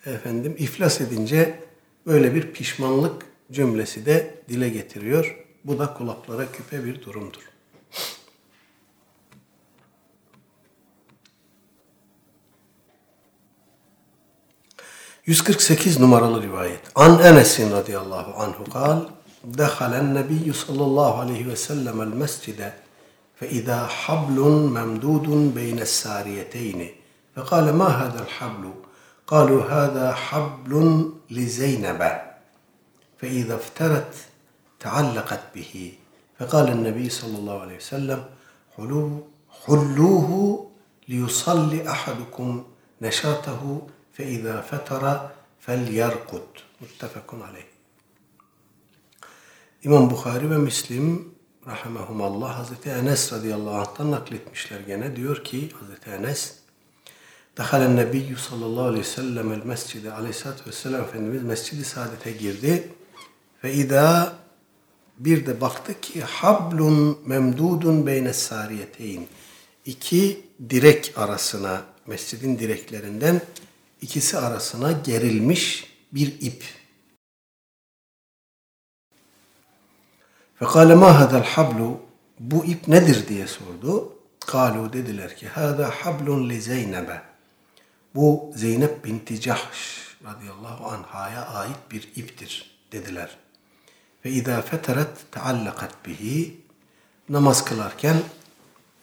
[0.05, 1.59] efendim iflas edince
[2.05, 5.43] böyle bir pişmanlık cümlesi de dile getiriyor.
[5.63, 7.41] Bu da kulaklara küpe bir durumdur.
[15.27, 16.79] 148 numaralı rivayet.
[16.95, 18.99] An Enes'in radıyallahu anhu kal,
[19.43, 22.73] Dehalen nebiyyü sallallahu aleyhi ve sellem el mescide
[23.41, 24.37] فإذا حبل
[24.77, 26.79] ممدود بين الساريتين.
[27.35, 28.65] فقال ما هذا الحبل؟
[29.27, 30.73] قالوا هذا حبل
[31.31, 32.01] لزينب.
[33.19, 34.13] فإذا افترت
[34.79, 35.73] تعلقت به.
[36.39, 38.21] فقال النبي صلى الله عليه وسلم
[39.65, 40.67] حلوة
[41.09, 42.63] ليصلي أحدكم
[43.01, 43.61] نشاته
[44.16, 45.30] فإذا فتر
[45.66, 46.46] فليرقد
[46.80, 47.64] muttefakun aleyh.
[49.84, 51.34] İmam Bukhari ve Müslim
[51.66, 55.16] rahimahumallah Hazreti Enes radıyallahu anh'tan nakletmişler gene.
[55.16, 56.62] Diyor ki Hazreti Enes
[57.58, 62.88] Dehalen Nebiyyü sallallahu aleyhi ve sellem el mescide aleyhissalatü vesselam Efendimiz mescidi saadete girdi
[63.64, 64.36] ve idâ
[65.18, 69.26] bir de baktı ki hablun memdudun beyne sariyeteyn
[69.86, 73.40] iki direk arasına mescidin direklerinden
[74.01, 76.63] ikisi arasına gerilmiş bir ip.
[80.55, 82.01] Fekale ma hadal hablu
[82.39, 84.13] bu ip nedir diye sordu.
[84.39, 87.21] Kalu dediler ki hada hablun li Zeynep'e.
[88.15, 93.37] Bu Zeynep binti Cahş radıyallahu anhaya ait bir iptir dediler.
[94.25, 96.61] Ve izâ feteret teallakat bihi
[97.29, 98.17] namaz kılarken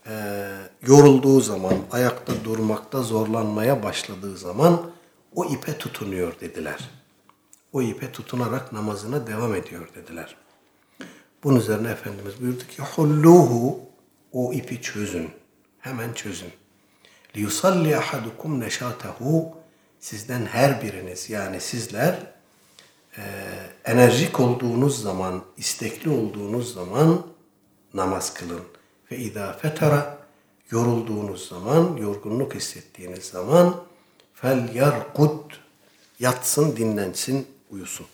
[0.06, 0.14] e,
[0.86, 4.90] yorulduğu zaman, ayakta durmakta zorlanmaya başladığı zaman
[5.34, 6.90] o ipe tutunuyor dediler.
[7.72, 10.36] O ipe tutunarak namazına devam ediyor dediler.
[11.44, 13.80] Bunun üzerine Efendimiz buyurdu ki hulluhu
[14.32, 15.30] o ipi çözün.
[15.80, 16.50] Hemen çözün.
[17.36, 19.56] Liyusalli ahadukum neşatehu
[20.00, 22.18] sizden her biriniz yani sizler
[23.18, 23.22] e,
[23.84, 27.26] enerjik olduğunuz zaman, istekli olduğunuz zaman
[27.94, 28.60] namaz kılın.
[29.14, 30.18] Ve izâ fetara
[30.70, 33.82] yorulduğunuz zaman, yorgunluk hissettiğiniz zaman
[34.34, 35.52] fel yarkud
[36.18, 38.06] yatsın, dinlensin, uyusun.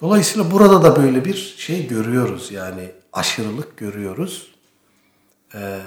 [0.00, 4.54] Dolayısıyla burada da böyle bir şey görüyoruz yani aşırılık görüyoruz.
[5.54, 5.80] Ee,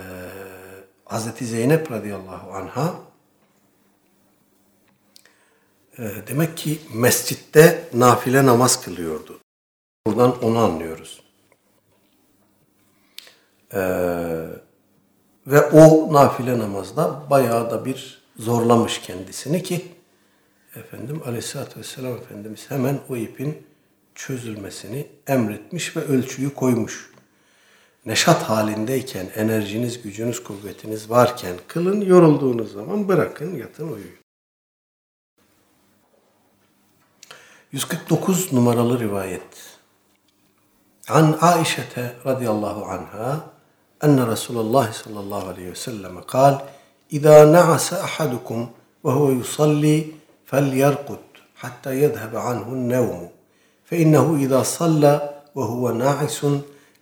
[1.05, 2.95] Hazreti Zeynep radıyallahu anha
[5.97, 9.39] e, demek ki mescitte nafile namaz kılıyordu.
[10.07, 11.20] Buradan onu anlıyoruz.
[13.74, 13.80] Ee,
[15.47, 19.88] ve o nafile namazda bayağı da bir zorlamış kendisini ki
[20.76, 23.67] efendim Aleyhisselatü Vesselam Efendimiz hemen o ipin
[24.15, 27.11] çözülmesini emretmiş ve ölçüyü koymuş.
[28.05, 34.22] Neşat halindeyken, enerjiniz, gücünüz, kuvvetiniz varken kılın, yorulduğunuz zaman bırakın, yatın, uyuyun.
[37.72, 39.78] 149 numaralı rivayet.
[41.09, 43.51] An Aişete radıyallahu anha
[44.04, 46.62] أن رسول الله صلى الله عليه وسلم قال
[47.14, 48.70] إذا نعس أحدكم
[49.04, 50.06] وهو يصلي
[50.45, 51.20] فليرقد
[51.56, 53.30] حتى يذهب عنه النوم
[53.86, 56.45] فإنه إذا صلى وهو ناعس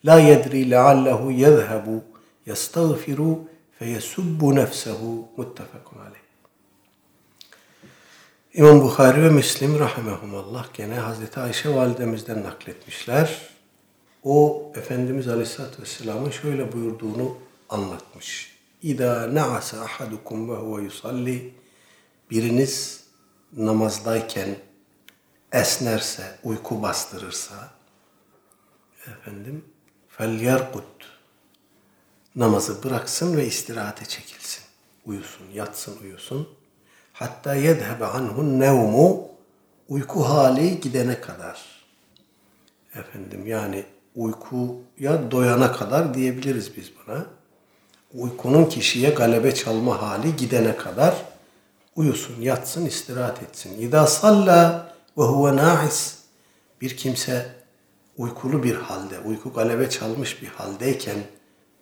[0.04, 2.02] لا يدري لعله يذهب
[2.48, 3.36] يستغفر
[3.80, 6.20] فيسب نفسه متفق عليه
[8.54, 13.42] İmam Bukhari ve Müslim rahimehumullah gene Hazreti Ayşe validemizden nakletmişler.
[14.24, 17.38] O Efendimiz Aleyhisselatü Vesselam'ın şöyle buyurduğunu
[17.70, 18.60] anlatmış.
[18.82, 21.54] İda na'asa ahadukum ve huve yusalli
[22.32, 23.04] biriniz
[23.58, 24.56] namazdayken
[25.52, 27.70] esnerse, uyku bastırırsa
[29.08, 29.66] efendim
[30.10, 30.86] fel yerkut
[32.36, 34.64] namazı bıraksın ve istirahate çekilsin.
[35.06, 36.50] Uyusun, yatsın, uyusun.
[37.14, 39.30] Hatta yedhebe anhun nevmu
[39.90, 41.86] uyku hali gidene kadar.
[42.96, 43.86] Efendim yani
[44.20, 47.26] uykuya doyana kadar diyebiliriz biz buna.
[48.14, 51.16] Uykunun kişiye galebe çalma hali gidene kadar
[51.96, 53.82] uyusun, yatsın, istirahat etsin.
[53.82, 56.16] İda salla ve huve na'is
[56.82, 57.56] bir kimse
[58.18, 61.18] uykulu bir halde, uyku galebe çalmış bir haldeyken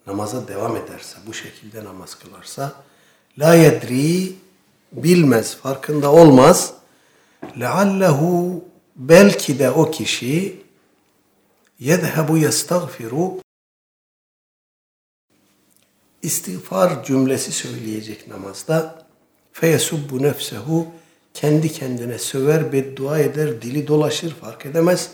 [0.08, 2.74] namaza devam ederse, bu şekilde namaz kılarsa
[3.40, 4.34] la yedri
[4.92, 6.74] bilmez, farkında olmaz.
[7.60, 8.64] Leallehu
[8.96, 10.67] belki de o kişi
[11.80, 13.42] yedhebu yestagfiru
[16.22, 19.06] istiğfar cümlesi söyleyecek namazda
[19.52, 20.88] feyesubbu nefsehu
[21.34, 25.12] kendi kendine söver, beddua eder, dili dolaşır, fark edemez.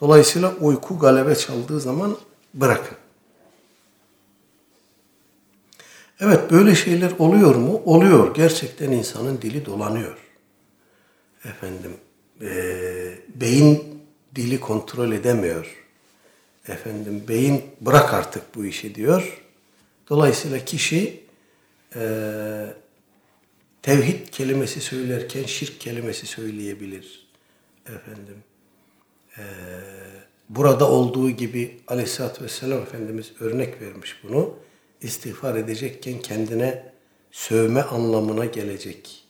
[0.00, 2.16] Dolayısıyla uyku galebe çaldığı zaman
[2.54, 2.96] bırakın.
[6.20, 7.82] Evet böyle şeyler oluyor mu?
[7.84, 8.34] Oluyor.
[8.34, 10.18] Gerçekten insanın dili dolanıyor.
[11.44, 11.96] Efendim,
[12.40, 12.48] e,
[13.34, 13.97] beyin
[14.34, 15.84] dili kontrol edemiyor.
[16.68, 19.42] Efendim, beyin bırak artık bu işi diyor.
[20.08, 21.24] Dolayısıyla kişi
[21.96, 22.00] e,
[23.82, 27.28] tevhid kelimesi söylerken şirk kelimesi söyleyebilir.
[27.86, 28.36] Efendim,
[29.38, 29.42] e,
[30.48, 34.56] burada olduğu gibi aleyhissalatü vesselam Efendimiz örnek vermiş bunu
[35.02, 36.92] istiğfar edecekken kendine
[37.32, 39.24] sövme anlamına gelecek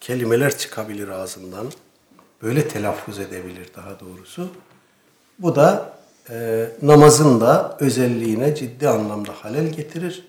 [0.00, 1.72] kelimeler çıkabilir ağzından.
[2.44, 4.48] Öyle telaffuz edebilir daha doğrusu.
[5.38, 5.92] Bu da
[6.30, 10.28] e, namazın da özelliğine ciddi anlamda halel getirir.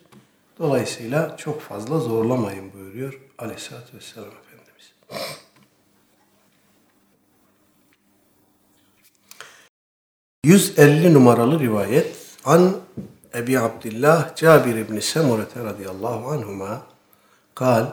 [0.59, 4.93] Dolayısıyla çok fazla zorlamayın buyuruyor aleyhissalatü vesselam Efendimiz.
[10.45, 12.15] ...150 numaralı rivayet...
[12.45, 12.75] ...an
[13.35, 16.81] Ebi Abdillah Cabir İbni Semurete radıyallahu anhuma...
[17.55, 17.85] ...kal...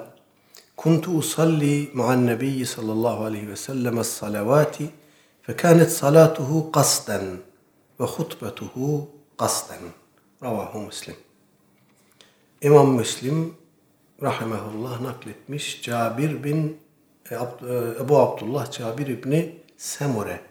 [0.82, 4.78] كنت أصلي مع النبي صلى الله عليه وسلم الصلوات
[5.44, 7.40] فكانت صلاته قصدا
[8.00, 9.08] وخطبته
[9.38, 9.80] قصدا
[10.44, 11.16] رواه مسلم
[12.62, 13.54] İmam Müslim
[14.22, 16.78] rahimehullah nakletmiş Cabir bin
[18.02, 20.42] Ebu Abdullah Cabir İbni Semure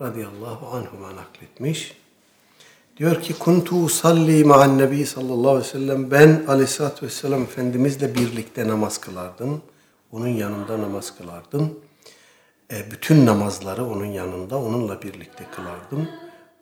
[0.00, 1.96] radıyallahu anhuma nakletmiş.
[2.97, 8.67] Diyor ki kuntu salli ma'an nebi sallallahu aleyhi ve sellem ben aleyhissalatü vesselam Efendimizle birlikte
[8.67, 9.61] namaz kılardım.
[10.11, 11.79] Onun yanında namaz kılardım.
[12.71, 16.09] E, bütün namazları onun yanında onunla birlikte kılardım.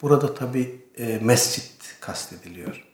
[0.01, 2.86] Burada tabi e, mescit kastediliyor.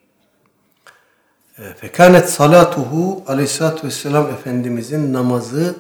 [1.57, 5.75] E, fekanet salatuhu aleyhissalatü vesselam Efendimizin namazı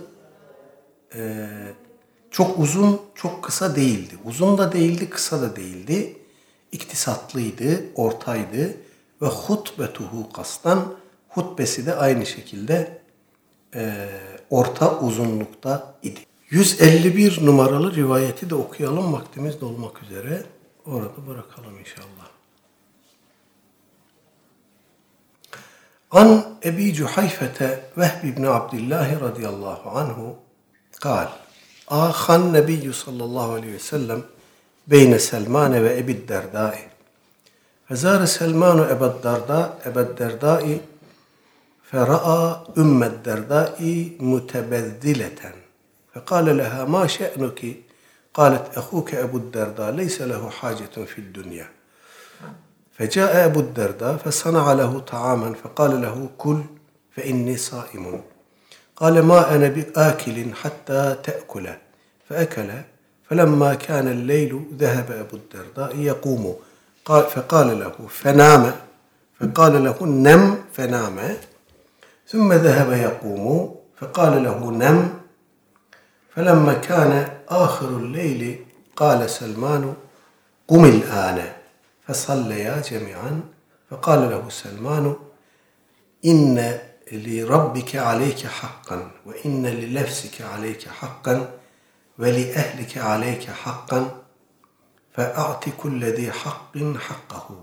[1.15, 1.47] e,
[2.31, 4.15] çok uzun, çok kısa değildi.
[4.25, 6.18] Uzun da değildi, kısa da değildi
[6.72, 8.76] iktisatlıydı, ortaydı
[9.22, 10.94] ve hutbetuhu kastan
[11.28, 12.98] hutbesi de aynı şekilde
[13.74, 14.08] e,
[14.50, 16.20] orta uzunlukta idi.
[16.50, 20.42] 151 numaralı rivayeti de okuyalım vaktimiz dolmak üzere.
[20.86, 22.28] Orada bırakalım inşallah.
[26.10, 30.36] An Ebi Cuhayfete Vehb ibn Abdillah radıyallahu anhu
[31.08, 31.28] قال
[31.88, 34.20] آخى النبي صلى الله عليه وسلم
[34.89, 36.89] بين سلمان وأبي الدرداء.
[37.89, 40.79] فزار سلمان أبا الدرداء أبا الدرداء
[41.91, 43.77] فرأى أم الدرداء
[44.19, 45.53] متبذلة.
[46.13, 47.61] فقال لها ما شأنك؟
[48.33, 51.69] قالت أخوك أبو الدرداء ليس له حاجة في الدنيا.
[52.97, 56.61] فجاء أبو الدرداء فصنع له طعاما فقال له كل
[57.15, 58.21] فإني صائم.
[58.95, 61.69] قال ما أنا بآكل حتى تأكل.
[62.29, 62.69] فأكل
[63.29, 66.55] فلما كان الليل ذهب أبو الدرداء يقوم.
[67.05, 68.75] قال فقال له فنام.
[69.39, 71.37] فقال له نم فنام.
[72.27, 73.75] ثم ذهب يقوم.
[74.01, 75.09] فقال له نم.
[76.35, 78.65] فلما كان آخر الليل
[78.95, 79.93] قال سلمان
[80.67, 81.53] قم الآن.
[82.07, 83.41] فصليا جميعا.
[83.91, 85.15] فقال له سلمان
[86.25, 86.77] إن
[87.11, 91.58] لربك عليك حقا وإن لنفسك عليك حقا.
[92.19, 94.05] ve li ehlike aleyke hakkan
[95.11, 97.55] fe a'ti kullezi hakkin hakkahu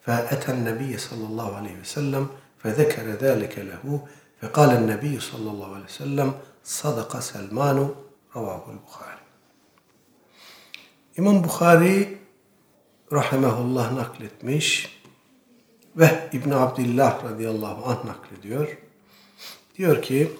[0.00, 4.08] fe eten nebiye sallallahu aleyhi ve sellem fe zekere zâlike lehu
[4.40, 7.94] fe kâlen nebiye sallallahu aleyhi ve sellem sadaka selmanu
[8.36, 9.24] ravahul Bukhari.
[11.16, 12.18] İmam Bukhari
[13.12, 15.00] rahimehullah nakletmiş
[15.96, 18.78] ve İbn Abdullah radıyallahu anh naklediyor.
[19.78, 20.32] Diyor ki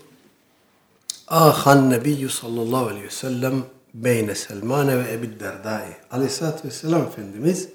[1.29, 3.63] Ahan Nebiyyü sallallahu aleyhi ve sellem
[3.95, 5.97] beyne Selmane ve Ebu Derdai.
[6.11, 7.69] Aleyhisselatü Vesselam Efendimiz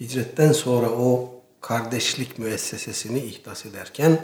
[0.00, 4.18] hicretten sonra o kardeşlik müessesesini ihdas ederken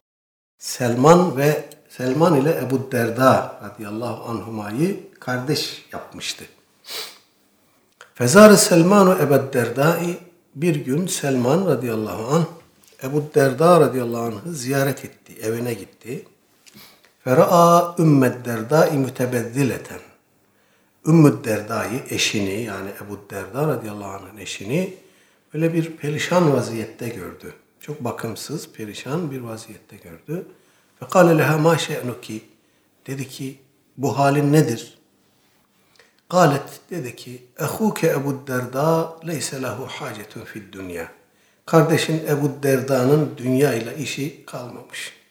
[0.58, 6.44] Selman ve Selman ile Ebu Derda radıyallahu anhumayı kardeş yapmıştı.
[8.14, 10.18] Fezar Selmanu Ebu Derdai
[10.54, 12.44] bir gün Selman radıyallahu anh
[13.02, 16.24] Ebu Derda radıyallahu anh'ı ziyaret etti, evine gitti.
[17.24, 20.00] Fera'a Ümmed Derdai mütebeddileten.
[21.06, 24.94] Ümmü Derda'yı, eşini yani Ebu Derda radıyallahu anh'ın eşini
[25.54, 27.54] böyle bir perişan vaziyette gördü.
[27.80, 30.46] Çok bakımsız, perişan bir vaziyette gördü.
[31.02, 32.42] Ve kâle leha mâ şe'nuki.
[33.06, 33.58] Dedi ki
[33.96, 34.98] bu halin nedir?
[36.30, 41.12] Galet dedi ki ehuke Ebu Derda leyse lehu hacetun fid dünya.
[41.66, 45.23] Kardeşin Ebu Derda'nın dünya ile işi kalmamış.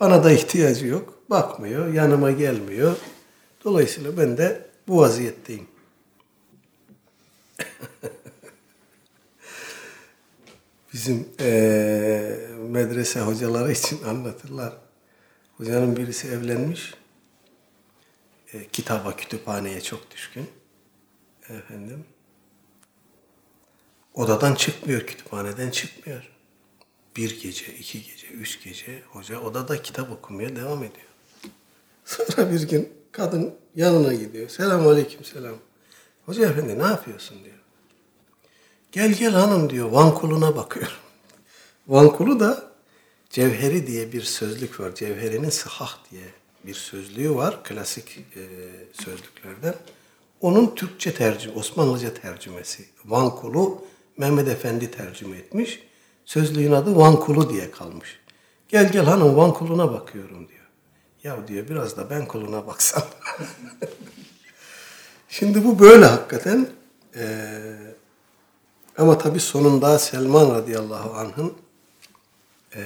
[0.00, 1.14] Bana da ihtiyacı yok.
[1.30, 2.96] Bakmıyor, yanıma gelmiyor.
[3.64, 5.66] Dolayısıyla ben de bu vaziyetteyim.
[10.92, 14.72] Bizim eee, medrese hocaları için anlatırlar.
[15.56, 16.94] Hocanın birisi evlenmiş.
[18.52, 20.46] E, kitaba, kütüphaneye çok düşkün.
[21.48, 22.04] Efendim.
[24.14, 26.35] Odadan çıkmıyor, kütüphaneden çıkmıyor.
[27.16, 31.06] Bir gece, iki gece, üç gece hoca odada kitap okumaya devam ediyor.
[32.04, 34.48] Sonra bir gün kadın yanına gidiyor.
[34.48, 35.54] Selamun aleyküm selam.
[36.26, 37.56] Hoca efendi ne yapıyorsun diyor.
[38.92, 39.88] Gel gel hanım diyor.
[39.88, 40.96] Vankuluna bakıyorum.
[41.88, 42.76] Vankulu da
[43.30, 44.94] Cevheri diye bir sözlük var.
[44.94, 46.24] Cevherinin sıhah diye
[46.66, 47.64] bir sözlüğü var.
[47.64, 48.42] Klasik e,
[49.04, 49.74] sözlüklerden.
[50.40, 52.84] Onun Türkçe tercüme, Osmanlıca tercümesi.
[53.04, 53.84] Vankulu
[54.16, 55.85] Mehmet Efendi tercüme etmiş.
[56.26, 58.20] Sözlüğün adı Vankulu diye kalmış.
[58.68, 60.66] Gel gel hanım Vankuluna bakıyorum diyor.
[61.22, 63.02] Ya diyor biraz da ben kuluna baksam.
[65.28, 66.68] Şimdi bu böyle hakikaten.
[67.16, 67.76] Ee,
[68.98, 71.54] ama tabi sonunda Selman radıyallahu anh'ın
[72.74, 72.82] e,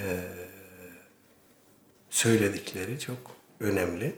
[2.11, 3.19] söyledikleri çok
[3.61, 4.15] önemli.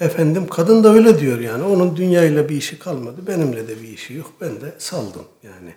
[0.00, 1.62] Efendim kadın da öyle diyor yani.
[1.62, 3.26] Onun dünyayla bir işi kalmadı.
[3.26, 4.32] Benimle de bir işi yok.
[4.40, 5.74] Ben de saldım yani.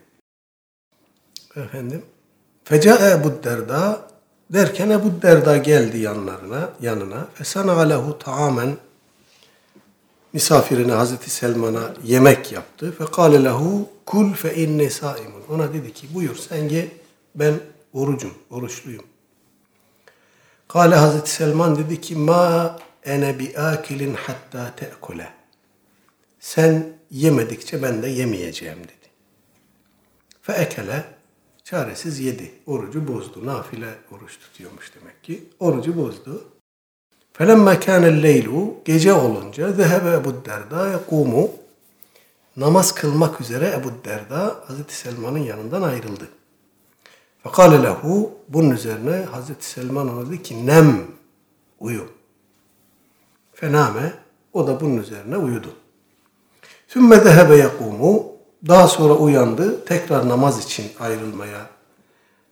[1.55, 2.05] Efendim.
[2.63, 4.07] Feca Ebu Derda
[4.49, 7.27] derken Ebu Derda geldi yanlarına, yanına.
[7.33, 8.77] Fesana alehu taamen
[10.33, 12.91] misafirine Hazreti Selman'a yemek yaptı.
[12.97, 15.41] Fe kâle lehu kul fe inni saimun.
[15.49, 16.91] Ona dedi ki buyur sen ye
[17.35, 17.53] ben
[17.93, 19.05] orucum, oruçluyum.
[20.67, 25.29] Kale Hazreti Selman dedi ki ma ene bi akilin hatta te'kule.
[26.39, 29.09] Sen yemedikçe ben de yemeyeceğim dedi.
[30.41, 31.03] Fe ekele
[31.71, 32.51] çaresiz yedi.
[32.65, 33.45] Orucu bozdu.
[33.45, 35.49] Nafile oruç tutuyormuş demek ki.
[35.59, 36.43] Orucu bozdu.
[37.33, 41.51] Felemme kânel leylu gece olunca zehebe Ebu Derda yekumu
[42.57, 46.27] namaz kılmak üzere Ebu Derda Hazreti Selman'ın yanından ayrıldı.
[47.43, 51.01] Fekale lehu bunun üzerine Hazreti Selman ona dedi ki nem
[51.79, 52.05] uyu.
[53.53, 54.13] Fename
[54.53, 55.73] o da bunun üzerine uyudu.
[56.87, 58.30] Sümme zehebe yekumu
[58.67, 61.65] daha sonra uyandı tekrar namaz için ayrılmaya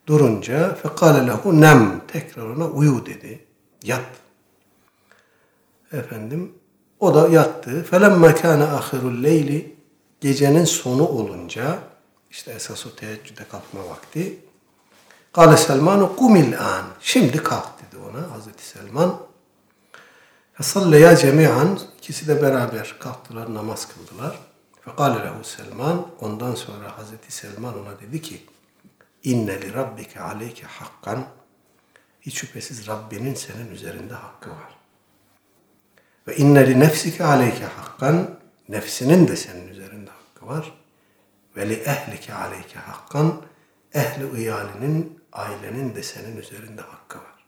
[0.08, 3.46] durunca fekale lehu nem tekrar ona uyu dedi.
[3.84, 4.06] Yat.
[5.92, 6.54] Efendim
[7.00, 7.84] o da yattı.
[7.84, 9.76] Felemme kâne ahirul leyli
[10.22, 11.80] gecenin sonu olunca
[12.32, 14.40] işte esas o teheccüde kalkma vakti.
[15.34, 16.86] Kale Selmanu kumil an.
[17.02, 19.20] Şimdi kalk dedi ona Hazreti Selman.
[20.54, 21.80] Fesalleya cemi'an.
[21.98, 24.40] ikisi de beraber kalktılar, namaz kıldılar.
[24.90, 26.08] Fekale lehu Selman.
[26.20, 28.46] Ondan sonra Hazreti Selman ona dedi ki
[29.24, 31.26] İnne li rabbike aleyke hakkan.
[32.22, 34.78] Hiç şüphesiz Rabbinin senin üzerinde hakkı var.
[36.28, 38.40] Ve inne li nefsike aleyke hakkan.
[38.70, 40.74] Nefsinin de senin üzerinde hakkı var.
[41.58, 43.42] Ve li ehlike aleyke hakkan.
[43.94, 47.46] Ehli iyalinin, ailenin de senin üzerinde hakkı var.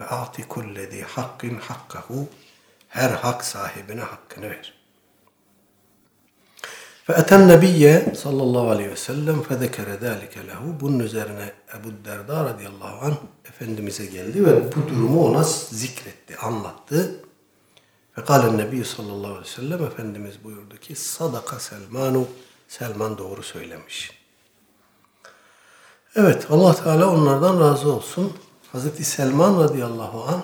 [0.00, 2.28] Ve ati kullezi hakkin hakkahu.
[2.88, 4.81] Her hak sahibine hakkını ver.
[7.12, 10.80] Fe'eten nebiyye sallallahu aleyhi ve sellem fezekere zâlike lehu.
[10.80, 17.24] Bunun üzerine Ebu Derda radıyallahu anh Efendimiz'e geldi ve bu durumu ona zikretti, anlattı.
[18.12, 22.28] Fekalen Nebi sallallahu aleyhi ve sellem Efendimiz buyurdu ki sadaka Selmanu,
[22.68, 24.10] Selman doğru söylemiş.
[26.16, 28.32] Evet Allah Teala onlardan razı olsun.
[28.72, 30.42] Hazreti Selman radıyallahu anh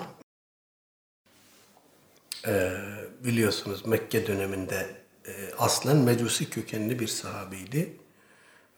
[3.23, 4.98] biliyorsunuz Mekke döneminde
[5.57, 7.97] aslen Mecusi kökenli bir sahabiydi.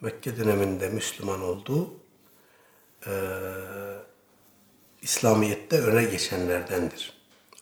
[0.01, 1.93] Mekke döneminde Müslüman oldu.
[3.07, 3.11] E,
[5.01, 7.13] İslamiyet'te öne geçenlerdendir.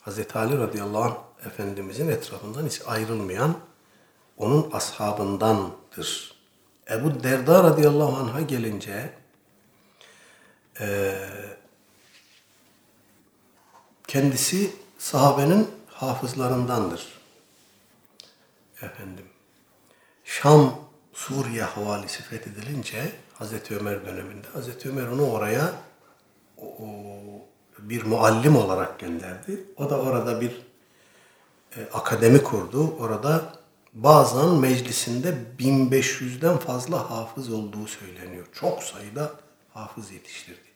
[0.02, 3.58] Hazreti Ali radıyallahu anh Efendimizin etrafından hiç ayrılmayan
[4.38, 6.36] onun ashabındandır.
[6.92, 9.14] Ebu Derda radıyallahu anh'a gelince
[10.80, 11.16] e,
[14.08, 17.19] kendisi sahabenin hafızlarındandır.
[18.82, 19.26] Efendim.
[20.24, 25.74] Şam Suriye havalisi fethedilince Hazreti Ömer döneminde Hazreti Ömer onu oraya
[26.58, 26.68] o,
[27.80, 29.64] bir muallim olarak gönderdi.
[29.78, 30.52] O da orada bir
[31.78, 32.96] e, akademi kurdu.
[33.00, 33.54] Orada
[33.94, 38.46] bazen meclisinde 1500'den fazla hafız olduğu söyleniyor.
[38.54, 39.32] Çok sayıda
[39.74, 40.70] hafız yetiştirdi.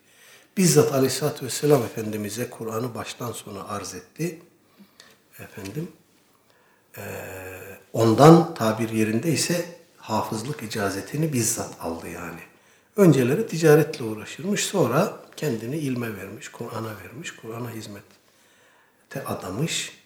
[0.57, 4.41] Bizzat Aleyhisselatü Vesselam Efendimiz'e Kur'an'ı baştan sona arz etti.
[5.39, 5.91] Efendim,
[7.93, 9.65] ondan tabir yerinde ise
[9.97, 12.39] hafızlık icazetini bizzat aldı yani.
[12.97, 19.97] Önceleri ticaretle uğraşırmış, sonra kendini ilme vermiş, Kur'an'a vermiş, Kur'an'a hizmete adamış.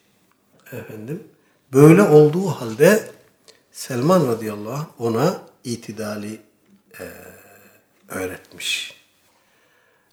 [0.71, 1.23] Efendim,
[1.73, 3.11] böyle olduğu halde
[3.71, 6.41] Selman radıyallahu anh ona itidali
[6.99, 7.05] e,
[8.07, 9.01] öğretmiş.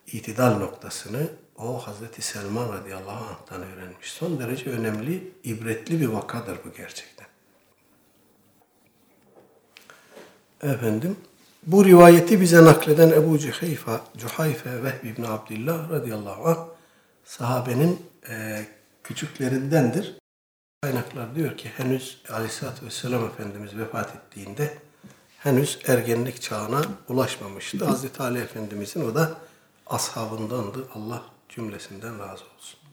[0.06, 1.28] İtidal noktasını
[1.58, 4.12] o Hazreti Selman radıyallahu anh'tan öğrenmiş.
[4.12, 7.26] Son derece önemli, ibretli bir vakadır bu gerçekten.
[10.62, 11.16] Efendim,
[11.66, 16.58] bu rivayeti bize nakleden Ebu Cuhayfa, Cuhayfe Vehbi İbni Abdillah radıyallahu anh
[17.24, 18.66] sahabenin e,
[19.04, 20.18] küçüklerindendir.
[20.82, 24.78] Kaynaklar diyor ki henüz Aleyhisselatü Vesselam Efendimiz vefat ettiğinde
[25.38, 27.84] henüz ergenlik çağına ulaşmamıştı.
[27.84, 29.30] Hazreti Ali Efendimizin o da
[29.86, 30.88] ashabındandı.
[30.94, 31.22] Allah
[31.54, 32.83] cümlesinden razı olsun.